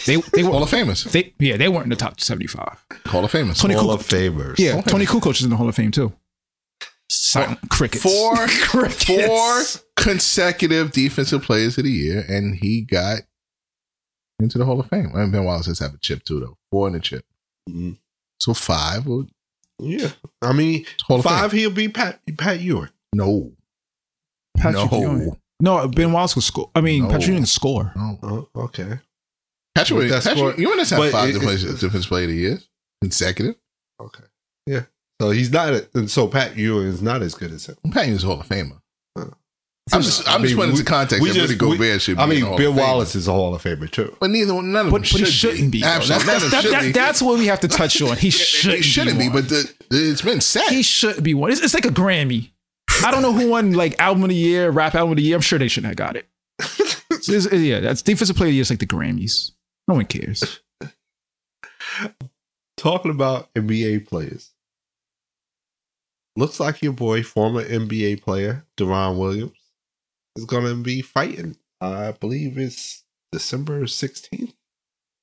[0.07, 2.76] They they Hall were of Famers, they yeah they weren't in the top seventy five.
[3.07, 3.61] Hall of Famers.
[3.61, 4.59] Toni Hall Kukoc- of Famers.
[4.59, 4.90] Yeah, Okay.
[4.90, 6.12] Toni Kukoc is in the Hall of Fame too.
[7.11, 8.03] Silent crickets.
[8.03, 9.05] Four, crickets.
[9.05, 9.62] four
[9.97, 13.20] consecutive defensive players of the year, and he got
[14.40, 15.11] into the Hall of Fame.
[15.14, 16.57] And Ben Wallace has have a chip too, though.
[16.70, 17.24] Four in a chip,
[17.68, 17.99] Mhm.
[18.40, 19.07] so five.
[19.07, 19.26] Well,
[19.78, 20.11] Yeah.
[20.40, 21.61] I mean, Hall of five, Fame.
[21.61, 22.88] he'll be Pat, Pat Ewing.
[23.14, 23.53] No,
[24.62, 25.36] Patrick no, Ewing.
[25.60, 26.70] No, Ben Wallace will score.
[26.74, 27.08] I mean, No.
[27.10, 27.92] Patrick Ewing will score.
[27.96, 28.18] no.
[28.22, 28.98] Oh, okay.
[29.74, 32.24] Patrick, With that Patrick score- Ewing has had but five it- defense, it- defense player
[32.24, 32.58] of the year
[33.02, 33.54] consecutive.
[34.00, 34.24] Okay.
[34.66, 34.82] Yeah.
[35.20, 37.76] So he's not, a, and so Pat Ewing is not as good as him.
[37.84, 38.80] I'm paying his Hall of Famer.
[39.16, 39.26] Huh.
[39.92, 42.02] I'm just, I I'm just mean, putting into context we that just- Rudy we- Gobert
[42.02, 42.72] should be I mean, Bill.
[42.72, 44.16] Wallace is a Hall of Famer too.
[44.20, 45.80] But neither one, none of But, them but he should shouldn't be.
[45.80, 45.86] though.
[45.88, 46.92] Absolutely, That's, that's, that- should that- be.
[46.92, 48.16] that's what we have to touch on.
[48.16, 49.42] He They shouldn't, shouldn't be, one.
[49.42, 51.50] but the, it's been said he should be one.
[51.50, 52.50] It's, it's like a Grammy.
[53.05, 55.36] I don't know who won like album of the year, rap album of the year.
[55.36, 56.26] I'm sure they shouldn't have got it.
[57.22, 58.62] So it's- yeah, that's defensive player of the year.
[58.62, 59.53] It's like the Grammys.
[59.86, 60.61] No one cares.
[62.76, 64.50] Talking about NBA players.
[66.36, 69.53] Looks like your boy, former NBA player, Deron Williams,
[70.36, 71.57] is going to be fighting.
[71.80, 74.55] I believe it's December 16th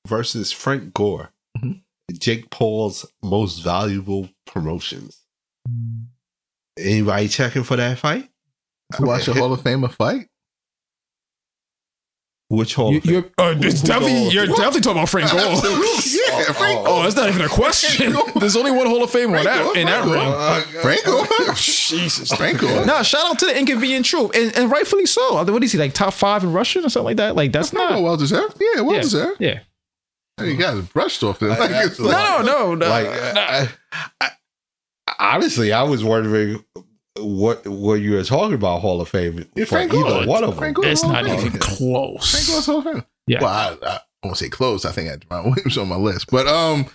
[0.08, 1.32] versus Frank Gore.
[1.58, 1.82] Mhm.
[2.14, 5.24] Jake Paul's most valuable promotions.
[6.80, 8.30] Anybody checking for that fight?
[8.96, 10.28] to watch a Hall of Famer fight.
[12.52, 15.30] Which Hall You, of you're uh, it's Who- who definitely, you're definitely talking about Frank
[15.30, 15.40] Gore.
[15.44, 18.12] yeah, Frank Oh, that's not even a question.
[18.40, 20.04] There's only one Hall of Fame on that in that
[20.82, 21.06] Frank ring.
[21.06, 21.26] Gore.
[21.28, 21.54] Frank Gore.
[21.54, 22.34] Jesus.
[22.34, 22.86] Frank Gore.
[22.88, 25.44] No, shout out to the inconvenient truth, and, and rightfully so.
[25.44, 27.36] What is he like top five in Russian or something like that?
[27.36, 28.02] Like that's Frank not.
[28.02, 28.58] well deserved.
[28.60, 29.02] Yeah, well Yeah.
[29.02, 29.38] deserved.
[29.42, 29.60] Yeah.
[30.42, 31.52] You guys brushed off there.
[31.52, 32.90] I- Like, I- it's like- like- No, no, no.
[32.90, 33.12] like no.
[33.42, 34.32] I, I, I-
[35.20, 36.64] honestly, I was wondering
[37.18, 40.26] what what you were talking about Hall of Fame Yeah, for Frank either Gore.
[40.28, 40.58] one of them.
[40.60, 42.32] Frank it's not even close.
[42.32, 43.06] Frank Gore's Hall of Fame.
[43.28, 43.40] Yeah.
[43.42, 44.86] Well, I, I won't say close.
[44.86, 46.86] I think I had Deron Williams on my list, but um,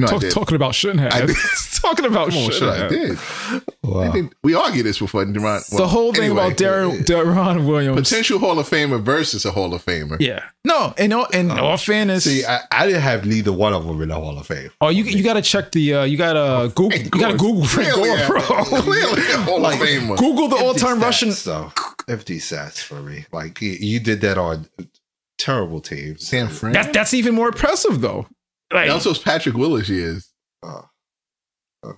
[0.00, 0.30] no, I Talk, did.
[0.32, 1.12] talking about shouldn't have.
[1.12, 1.36] I did.
[1.74, 2.90] talking about Come on, shouldn't shit, I have.
[2.90, 3.18] did.
[3.18, 4.12] I Wow.
[4.12, 5.68] think we argued this before Deron.
[5.76, 7.96] the whole thing anyway, about Darren, Deron Williams.
[8.08, 10.18] potential Hall of Famer versus a Hall of Famer.
[10.20, 10.44] Yeah.
[10.64, 14.00] No, in all, in all fairness, See, I, I didn't have neither one of them
[14.02, 14.70] in the Hall of Fame.
[14.82, 17.36] oh, you you got to check the uh, you got to Google you got to
[17.38, 18.64] Google Frank clearly Gore, a- bro.
[18.82, 20.16] Clearly Hall Like, of Famer.
[20.18, 21.28] Google the all time 50 Russian.
[21.30, 21.72] stats, though.
[22.06, 23.24] 50 stats for me.
[23.32, 24.66] Like, you, you did that on
[25.38, 26.26] terrible teams.
[26.28, 26.72] San Fran.
[26.72, 28.26] That's that's even more impressive though.
[28.72, 30.30] Like also it's Patrick Willis years.
[30.62, 30.82] Uh,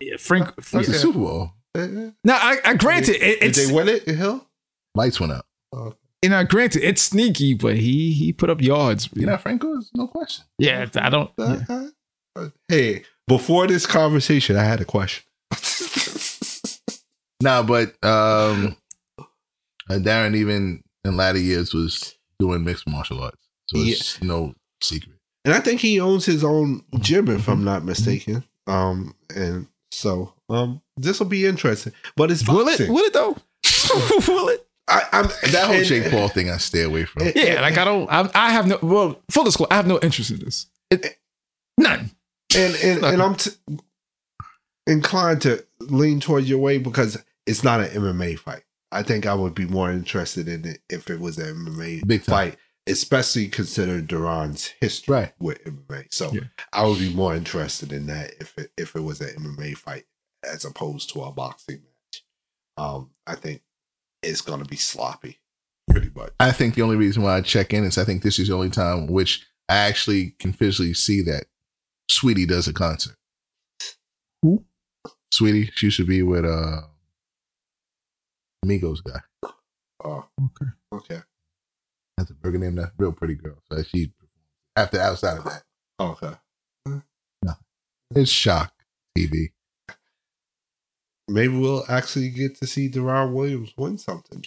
[0.00, 0.54] yeah, Frank.
[0.56, 0.86] That's Okay.
[0.86, 1.52] the Super Bowl.
[1.74, 4.46] Now, I, I granted it, did it's they win it, Hill?
[4.94, 5.46] Lights went out.
[6.22, 9.08] and I granted it's sneaky, but he he put up yards.
[9.14, 10.44] You know, Frank Gore's no question.
[10.58, 11.30] Yeah, I don't.
[11.38, 11.64] yeah.
[12.36, 15.24] Uh, Hey, before this conversation, I had a question.
[17.42, 18.76] Nah, but um,
[19.18, 25.16] uh, Deron even in latter years was doing mixed martial arts, so it's no secret.
[25.44, 27.50] And I think he owns his own gym, if Mm-hmm.
[27.50, 28.44] I'm not mistaken.
[28.66, 31.92] Um, and so um, this will be interesting.
[32.16, 32.78] But it's Will it?
[32.78, 32.92] boxing.
[32.92, 33.36] Will it though?
[34.32, 34.66] will it?
[34.88, 37.22] I, I'm That whole and- Jake Paul thing, I stay away from.
[37.22, 38.08] and- Yeah, like I don't.
[38.10, 38.78] I, I have no.
[38.82, 40.66] Well, full disclosure, I have no interest in this.
[40.90, 41.16] It,
[41.78, 42.10] none.
[42.56, 43.50] and and, and I'm t-
[44.86, 48.62] inclined to lean towards your way because it's not an MMA fight.
[48.92, 52.24] I think I would be more interested in it if it was an MMA Big
[52.24, 52.54] time.
[52.90, 52.92] Fight.
[52.92, 55.34] especially considering Deron's history Right.
[55.38, 56.06] with MMA.
[56.10, 56.40] So Yeah.
[56.72, 60.06] I would be more interested in that if it, if it was an MMA fight
[60.44, 62.24] as opposed to a boxing match.
[62.76, 63.62] Um, I think
[64.22, 65.38] it's going to be sloppy,
[65.90, 66.32] pretty much.
[66.40, 68.54] I think the only reason why I check in is I think this is the
[68.54, 71.44] only time which I actually can physically see that
[72.10, 73.16] Saweetie does a concert.
[74.42, 74.64] Who?
[75.32, 76.82] Saweetie, she should be with uh
[78.64, 79.20] Migos guy.
[80.04, 80.70] Oh, Okay.
[80.92, 81.22] okay,
[82.20, 83.56] That's a burger name, that real pretty girl.
[83.72, 84.12] So she
[84.76, 85.62] after outside of that.
[85.98, 86.34] okay.
[87.42, 87.54] No,
[88.14, 88.74] it's shock
[89.16, 89.52] TV.
[91.26, 94.44] Maybe we'll actually get to see Deron Williams win something.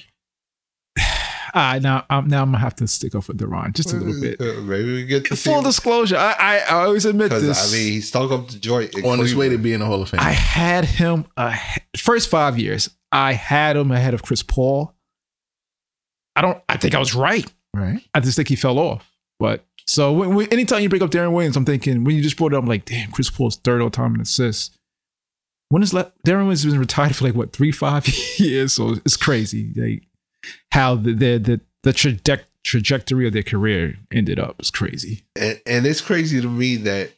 [1.56, 4.20] Ah, now, um, now I'm gonna have to stick up for Deron just a little
[4.20, 4.42] bit.
[4.42, 7.72] Uh, Maybe we get to see Full disclosure, I, I, I always admit this.
[7.72, 10.02] I mean he stunk up the joint in On his way to being a Hall
[10.02, 10.20] of Fame.
[10.20, 11.56] I had him uh,
[11.96, 12.90] first five years.
[13.12, 14.96] I had him ahead of Chris Paul.
[16.36, 16.60] I don't.
[16.68, 17.46] I think I was right.
[17.76, 18.02] Right.
[18.14, 19.10] I just think he fell off.
[19.40, 22.38] But so when, when, anytime you bring up Deron Williams, I'm thinking when you just
[22.38, 24.78] brought it up, I'm like, damn, Chris Paul's third all time in assists.
[25.70, 28.08] When is le- Deron Williams has been retired for like what three, five
[28.38, 28.74] years?
[28.74, 30.04] So it's crazy, like
[30.72, 34.56] how the the the, the traje- trajectory of their career ended up.
[34.60, 35.24] It's crazy.
[35.36, 37.12] and, and it's crazy to me that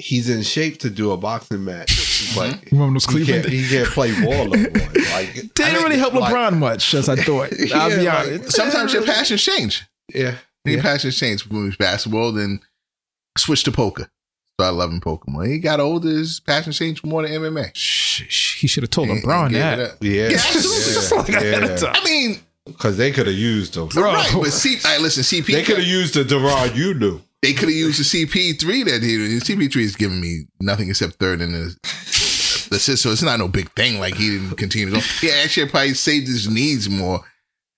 [0.00, 2.50] he's in shape to do a boxing match, Mm-hmm.
[2.62, 3.42] but Remember those he Cleveland?
[3.44, 4.68] can't, he can't play ball no.
[5.12, 7.50] Like, Didn't really help like- LeBron much, as I thought.
[7.74, 8.42] I'll be honest.
[8.42, 9.84] like- Sometimes your passions change.
[10.14, 10.34] Yeah,
[10.64, 10.82] Your Yeah.
[10.82, 11.46] passions change.
[11.48, 12.60] When it basketball, then
[13.38, 14.08] switch to poker.
[14.60, 15.44] Started loving poker more.
[15.46, 17.70] He got older, his passion changed more to MMA.
[17.74, 19.80] Shh, shh, he should have told And- LeBron and that.
[19.80, 19.96] up.
[20.02, 21.34] yeah, Yeah, absolutely.
[21.34, 21.42] Like,
[21.80, 21.92] yeah.
[21.94, 23.88] I mean, Because they could have used him.
[23.88, 24.12] Bro.
[24.12, 25.46] right, but C, I listen, CP.
[25.46, 27.20] They could have used the Deron you knew.
[27.42, 31.40] They could have used the CP3 that he CP3 is giving me nothing except third
[31.40, 31.76] in the
[32.70, 35.00] the assist, so it's not no big thing like he didn't continue to go.
[35.20, 37.20] He actually probably saved his knees more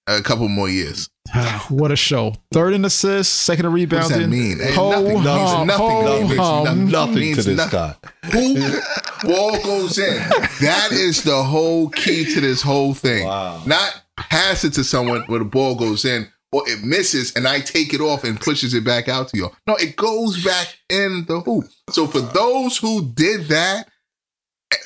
[0.06, 1.08] a couple more years.
[1.34, 2.34] Ah, what a show.
[2.52, 4.08] Third in assists, second in What rebounding.
[4.10, 4.58] does that mean?
[4.60, 6.64] Hey, Ho, nothing, hum, nothing, ho, nothing, hum.
[6.64, 7.70] nothing, Nothing to this nothing.
[7.70, 8.30] guy.
[8.32, 10.16] Who ball goes in?
[10.60, 13.26] That is the whole key to this whole thing.
[13.26, 13.62] Wow.
[13.66, 17.60] Not pass it to someone where the ball goes in or it misses and I
[17.60, 19.50] take it off and pushes it back out to you.
[19.66, 21.64] No, it goes back in the hoop.
[21.90, 23.88] So for those who did that,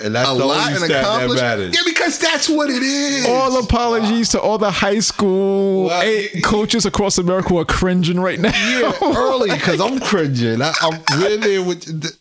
[0.02, 1.42] And that's a the lot only and accomplished.
[1.74, 3.26] Yeah, because that's what it is.
[3.26, 8.20] All apologies to all the high school Well, y- coaches across America who are cringing
[8.20, 8.52] right now.
[8.52, 10.60] Yeah, early because I'm cringing.
[10.62, 12.14] I, I'm really with th-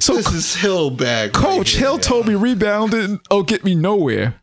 [0.00, 1.34] so, this is Hill bag.
[1.36, 2.00] right Coach here, Hill man.
[2.02, 4.39] told me rebounding, oh, get me nowhere.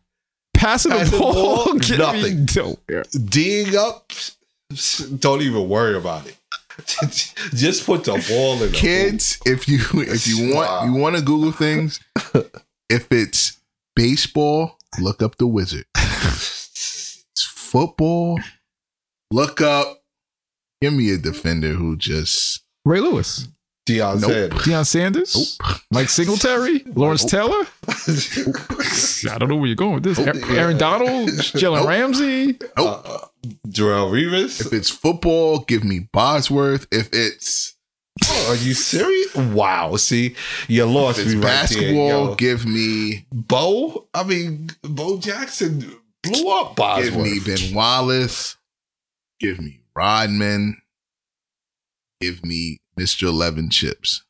[0.58, 2.48] Passing the Passing the ball, ball, get me nothing.
[2.56, 3.04] nowhere.
[3.24, 4.12] D'ing up.
[5.18, 6.36] Don't even worry about it.
[7.54, 10.84] Just put the ball in the kids if you if you want Wow.
[10.84, 11.98] you want to google things
[12.88, 13.58] if it's
[13.96, 18.38] baseball look up the wizard it's football
[19.32, 20.02] look up
[20.80, 23.48] give me a defender who just Ray Lewis,
[23.88, 24.30] Deion Nope.
[24.30, 24.62] Sanders.
[24.62, 25.58] Deion Sanders,
[25.90, 27.66] Mike Singletary, Lawrence Taylor.
[27.88, 30.18] I don't know where you're going with this.
[30.18, 30.36] Nope.
[30.50, 31.88] Aaron Donald, Jalen Nope.
[31.88, 32.58] Ramsey.
[32.76, 33.02] nope.
[33.08, 33.18] uh,
[33.68, 34.60] Darrelle Revis.
[34.64, 37.76] if it's football give me bosworth if it's
[38.48, 39.34] Are you serious?
[39.34, 39.96] Wow.
[39.96, 40.34] See,
[40.66, 41.50] you if lost it's me right there.
[41.52, 42.34] basketball yo.
[42.34, 44.08] give me Bo.
[44.12, 47.14] I mean, Bo Jackson blew up Bosworth.
[47.14, 48.56] give me ben wallace
[49.40, 50.76] give me rodman
[52.20, 54.24] give me mr 11 chips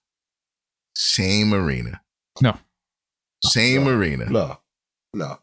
[0.95, 2.01] same arena
[2.41, 2.59] No.
[3.45, 3.91] same No.
[3.91, 4.59] arena No,
[5.14, 5.39] no.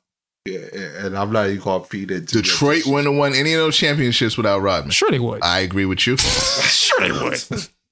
[0.47, 0.59] Yeah,
[0.99, 2.85] and I'm not even gonna feed into Detroit this.
[2.85, 4.91] wouldn't have won any of those championships without Rodman.
[4.91, 5.43] Sure they would.
[5.43, 6.17] I agree with you.
[6.21, 7.43] Sure they would.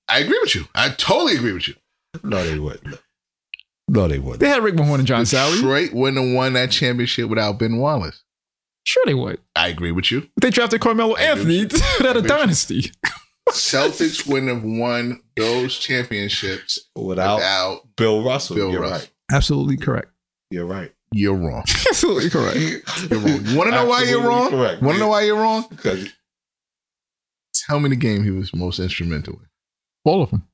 [0.08, 0.66] I agree with you.
[0.76, 1.74] I totally agree with you.
[2.24, 3.00] No, they wouldn't.
[3.88, 4.40] No, they wouldn't.
[4.42, 5.56] They had Rick Mahorn and John Salley.
[5.56, 8.22] Detroit wouldn't have won that championship without Ben Wallace.
[8.86, 9.40] Sure they would.
[9.56, 10.30] I agree with you.
[10.40, 12.76] They drafted Carmelo Anthony with at a dynasty.
[12.76, 12.92] you.
[13.54, 14.06] Dynasty.
[14.06, 17.82] Celtics wouldn't have won those championships Without without.
[17.95, 18.56] Bill Russell.
[18.56, 18.97] Bill You're Russell.
[18.99, 19.10] right.
[19.32, 20.10] Absolutely correct.
[20.51, 20.91] You're right.
[21.14, 21.64] You're wrong.
[21.89, 22.58] Absolutely correct.
[23.10, 23.45] You're wrong.
[23.45, 24.49] You want to know why you're wrong?
[24.49, 24.82] correct.
[24.82, 25.66] Want to know why you're wrong?
[25.70, 26.10] Because
[27.68, 29.45] Tell me the game he was most instrumental in.
[30.06, 30.47] All of them.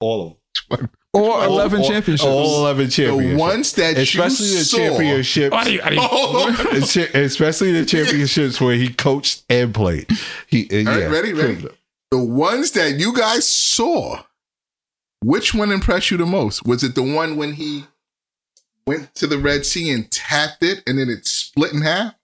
[0.00, 0.38] all
[0.70, 0.88] of them.
[1.12, 2.26] Or 11 All- championships.
[2.26, 2.96] All 11 championships.
[2.96, 3.40] The championships.
[3.40, 4.76] ones that especially you the saw.
[4.78, 5.54] championships.
[5.56, 10.08] I didn't- I didn't- Oh, Especially the championships where he coached and played.
[10.48, 11.68] He, uh, All right, yeah, ready, ready?
[12.16, 12.32] Proved it.
[12.32, 14.22] the ones that you guys saw,
[15.22, 16.66] which one impressed you the most?
[16.66, 17.84] Was it the one when he
[18.86, 22.14] went to the Red Sea and tapped it and then it split in half?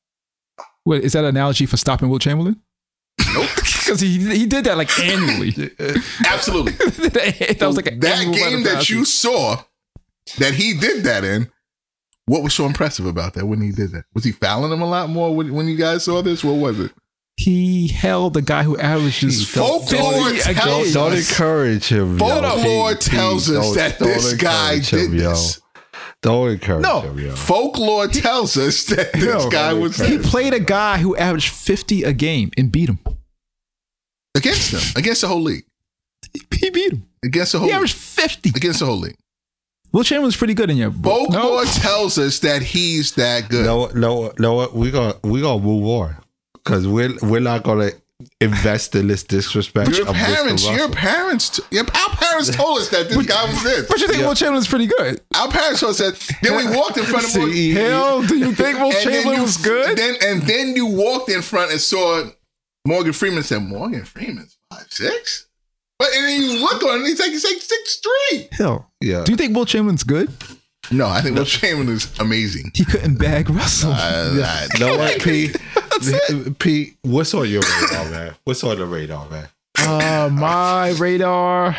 [0.84, 2.60] Wait, is that an analogy for stopping Wilt Chamberlain?
[3.34, 3.48] Nope.
[3.80, 5.52] Because he he did that like annually.
[6.28, 6.72] Absolutely.
[7.08, 9.64] that was like an that game that you saw
[10.38, 11.50] that he did that in.
[12.26, 14.04] What was so impressive about that when he did that?
[14.14, 16.44] Was he fouling him a lot more when, when you guys saw this?
[16.44, 16.92] What was it?
[17.44, 20.92] He held the guy who averages Folklore 50 a tells game.
[20.94, 22.18] Don't encourage him.
[22.18, 25.30] Folklore Pete, tells Pete, us don't- that don't this guy encourage did yo.
[25.30, 25.60] this.
[26.22, 27.00] Don't encourage No.
[27.00, 27.34] him, yo.
[27.34, 32.02] Folklore tells us that this No, guy was He played a guy who averaged 50
[32.02, 32.98] a game and beat him.
[34.34, 35.64] against them, against the whole league,
[36.60, 37.06] He beat him.
[37.24, 37.76] against the whole He league.
[37.76, 38.50] averaged 50.
[38.54, 39.16] against the whole league.
[39.92, 41.32] Wilt Chamberlain's pretty good in your book.
[41.32, 41.70] Folklore No.
[41.72, 43.64] tells us that he's that good.
[43.64, 44.54] No, no, no.
[44.54, 44.74] what?
[44.76, 46.16] We gonna we're gonna move on
[46.64, 47.90] because we're we're not gonna
[48.40, 49.90] invest in this disrespect.
[49.96, 53.88] your parents, your parents, t- your, our parents told us that this guy was this.
[53.88, 55.20] But you think Wilt Chamberlain's pretty good?
[55.34, 56.36] Our parents told us that.
[56.42, 57.50] Then we walked in front of him.
[57.50, 59.96] See, Hell, do you think Will and then Chamberlain you- was good?
[59.96, 62.24] Then and then you walked in front and saw
[62.86, 63.42] Morgan Freeman.
[63.42, 65.46] Said Morgan Freeman's five six,
[65.98, 68.00] but and then you look on him, he's like he's like six
[68.30, 68.48] three.
[68.52, 68.90] Hell.
[69.00, 69.24] Yeah.
[69.24, 70.30] Do you think Wilt Chamberlain's good?
[70.90, 72.72] No, I think Wilt Chamberlain is amazing.
[72.74, 73.92] He couldn't bag Russell.
[73.92, 75.56] Uh, I- know what, Pete?
[76.58, 78.34] Pete, what's on your radar, man?
[78.44, 79.48] What's on the radar, man?
[79.78, 81.76] Uh, my radar,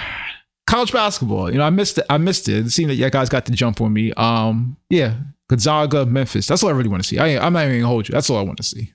[0.68, 1.52] college basketball.
[1.52, 2.06] You know, I missed it.
[2.10, 2.66] I missed it.
[2.66, 4.14] It seemed that you guys got the jump on me.
[4.14, 5.16] Um, yeah,
[5.50, 6.48] Gonzaga, Memphis.
[6.48, 7.20] That's all I really want to see.
[7.20, 8.14] I, I'm not even gonna hold you.
[8.14, 8.94] That's all I want to see.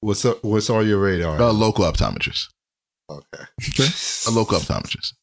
[0.00, 1.40] What's up, what's on your radar?
[1.40, 2.48] a local optometrist,
[3.10, 3.44] Okay.
[4.26, 5.14] a local optometrist,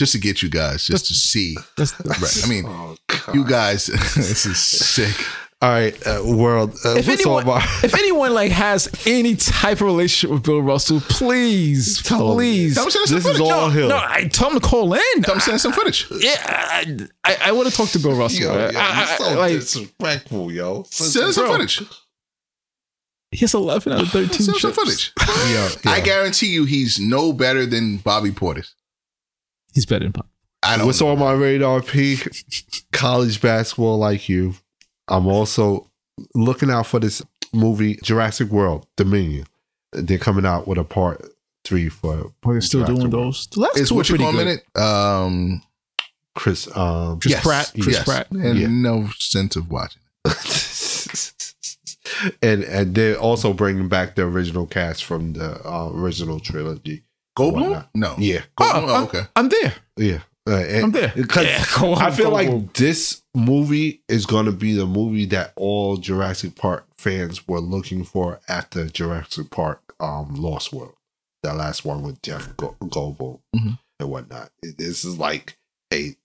[0.00, 1.56] just to get you guys, just to see.
[1.76, 2.44] That's, Right.
[2.44, 2.96] I mean, Oh,
[3.32, 3.86] you guys,
[4.16, 5.14] this is sick.
[5.62, 6.70] All right, uh, world.
[6.86, 10.62] Uh, if what's anyone, on if anyone like has any type of relationship with Bill
[10.62, 12.36] Russell, please, Tell him.
[12.38, 12.74] please.
[12.76, 13.52] Tell him send us some This is footage.
[13.52, 13.88] all him.
[13.88, 15.22] No, I tell him to call in.
[15.22, 16.06] Tell him send some footage.
[16.18, 18.40] Yeah, I, I, I want to talk to Bill Russell.
[18.40, 18.72] Yo, yo, man.
[18.72, 20.82] you're I- I- so like, disrespectful, yo.
[20.90, 21.52] Send us some Bro.
[21.52, 21.82] footage.
[23.30, 25.12] he has 11 out of 13 Send some footage.
[25.50, 28.72] Yeah, I guarantee you, he's no better than Bobby Portis.
[29.74, 30.26] He's better than Pop.
[30.62, 30.86] I don't.
[30.86, 31.08] What's know.
[31.08, 32.18] on my radar, P?
[32.92, 34.54] College basketball, like you.
[35.08, 35.90] I'm also
[36.34, 39.46] looking out for this movie, Jurassic World Dominion.
[39.92, 41.24] They're coming out with a part
[41.64, 42.32] three for.
[42.42, 43.26] Boy, they're still Jurassic doing World.
[43.34, 43.46] those.
[43.48, 44.46] The last Is two were what you pretty call a good.
[44.46, 44.76] minute?
[44.76, 45.62] Um,
[46.34, 46.68] Chris.
[46.76, 47.72] Um, Chris Pratt.
[47.74, 48.04] Chris yes.
[48.04, 48.30] Pratt.
[48.30, 48.68] And Yeah.
[48.70, 50.02] no sense of watching.
[52.42, 57.02] and and they're also bringing back the original cast from the uh, original trilogy.
[57.40, 57.60] Goldblum?
[57.62, 57.88] Whatnot.
[57.94, 58.14] No.
[58.18, 58.74] Yeah, Goldblum?
[58.74, 59.22] Oh, Oh, I'm- okay.
[59.36, 59.74] I'm there.
[59.96, 60.20] yeah.
[60.48, 61.12] Uh, and- I'm there.
[61.14, 64.86] Because Yeah, go on, I feel go like this movie is going to be the
[64.86, 70.94] movie that all Jurassic Park fans were looking for after Jurassic Park um, Lost World.
[71.42, 73.78] That last one with Jeff Go- Goldblum Mhm.
[74.00, 74.50] and whatnot.
[74.62, 75.56] This is like
[75.90, 76.16] hey,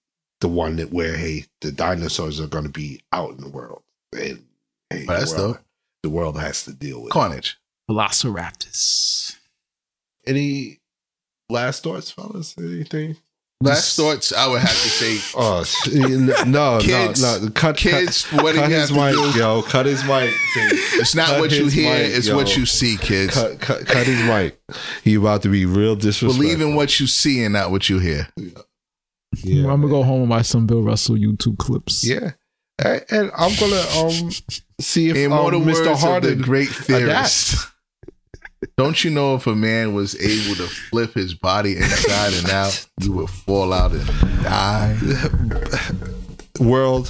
[0.42, 3.84] the one that where hey, the dinosaurs are going to be out in the world,
[4.14, 4.46] and
[4.90, 5.64] hey, Oh, that's the, world, dope.
[6.04, 7.14] the world has to deal with it.
[7.14, 7.58] Carnage.
[7.90, 9.36] Velociraptors.
[10.26, 10.80] Any
[11.50, 12.56] last thoughts, fellas?
[12.60, 13.18] Anything?
[13.62, 17.50] Last thoughts, I would have to say, Oh no, no, Kids- no, no!
[17.52, 19.40] Cut, kids, cut, what do cut you his have to mic, do?
[19.40, 19.62] yo.
[19.62, 20.30] Cut his mic.
[20.56, 22.36] It's not Cut what you hear, mic, it's yo.
[22.36, 23.34] what you see, kids.
[23.34, 24.60] Cut, cut, cut his mic.
[25.06, 26.42] He about to be real disrespectful.
[26.44, 28.28] Believe in what you see and not what you hear.
[29.44, 32.06] Yeah, I'm gonna go home and watch some Bill Russell YouTube clips.
[32.06, 32.32] yeah.
[32.84, 34.32] And, and I'm gonna um
[34.82, 35.80] see if In um, Mr.
[35.80, 36.42] of the Harden.
[36.42, 37.68] great theorist.
[38.78, 42.88] Don't you know if a man was able to flip his body inside and out,
[43.02, 44.08] you would fall out and
[44.44, 44.98] die?
[46.60, 47.08] world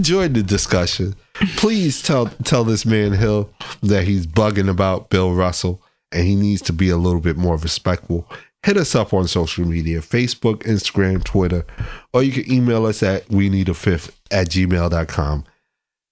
[0.00, 1.14] join the discussion.
[1.56, 3.50] Please tell tell this man hill
[3.82, 5.82] that he's bugging about bill russell
[6.12, 8.28] and he needs to be a little bit more respectful.
[8.64, 11.64] Hit us up on social media facebook instagram twitter
[12.12, 15.44] or you can email us at we need a fifth at gmail.com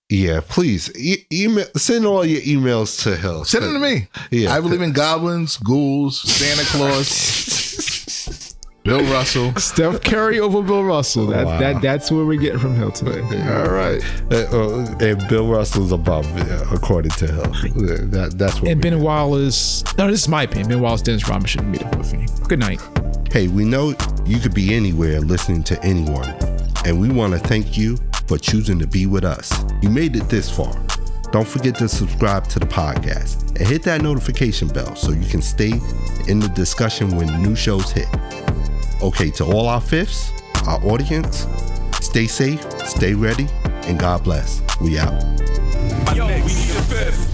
[0.08, 4.08] yeah please e- email send all your emails to hill Send them to me.
[4.30, 8.54] yeah I believe in goblins, ghouls, Santa Claus,
[8.84, 9.52] Bill Russell.
[9.56, 11.26] Steph Curry over Bill Russell.
[11.26, 11.58] That, Wow.
[11.58, 13.20] that that's where we're getting from Hill today.
[13.52, 14.00] all right
[14.30, 18.82] uh, uh, and bill russell's above uh, according to hill Uh, that, that's what And
[18.84, 19.82] we Ben Wallace.
[19.98, 20.68] No, this is my opinion.
[20.68, 22.26] Ben Wallace, Dennis Rodman shouldn't be the Hall of Fame.
[22.46, 22.80] Good night.
[23.32, 23.92] Hey, we know
[24.24, 26.28] you could be anywhere listening to anyone,
[26.86, 29.52] and we want to thank you for choosing to be with us.
[29.82, 30.74] You made it this far.
[31.32, 35.42] Don't forget to subscribe to the podcast and hit that notification bell so you can
[35.42, 35.72] stay
[36.28, 38.08] in the discussion when new shows hit.
[39.02, 40.30] Okay, to all our fifths,
[40.66, 41.46] our audience,
[42.00, 43.48] stay safe, stay ready,
[43.84, 44.62] and God bless.
[44.80, 45.22] We out.
[46.14, 47.25] Yo, we need a fifth.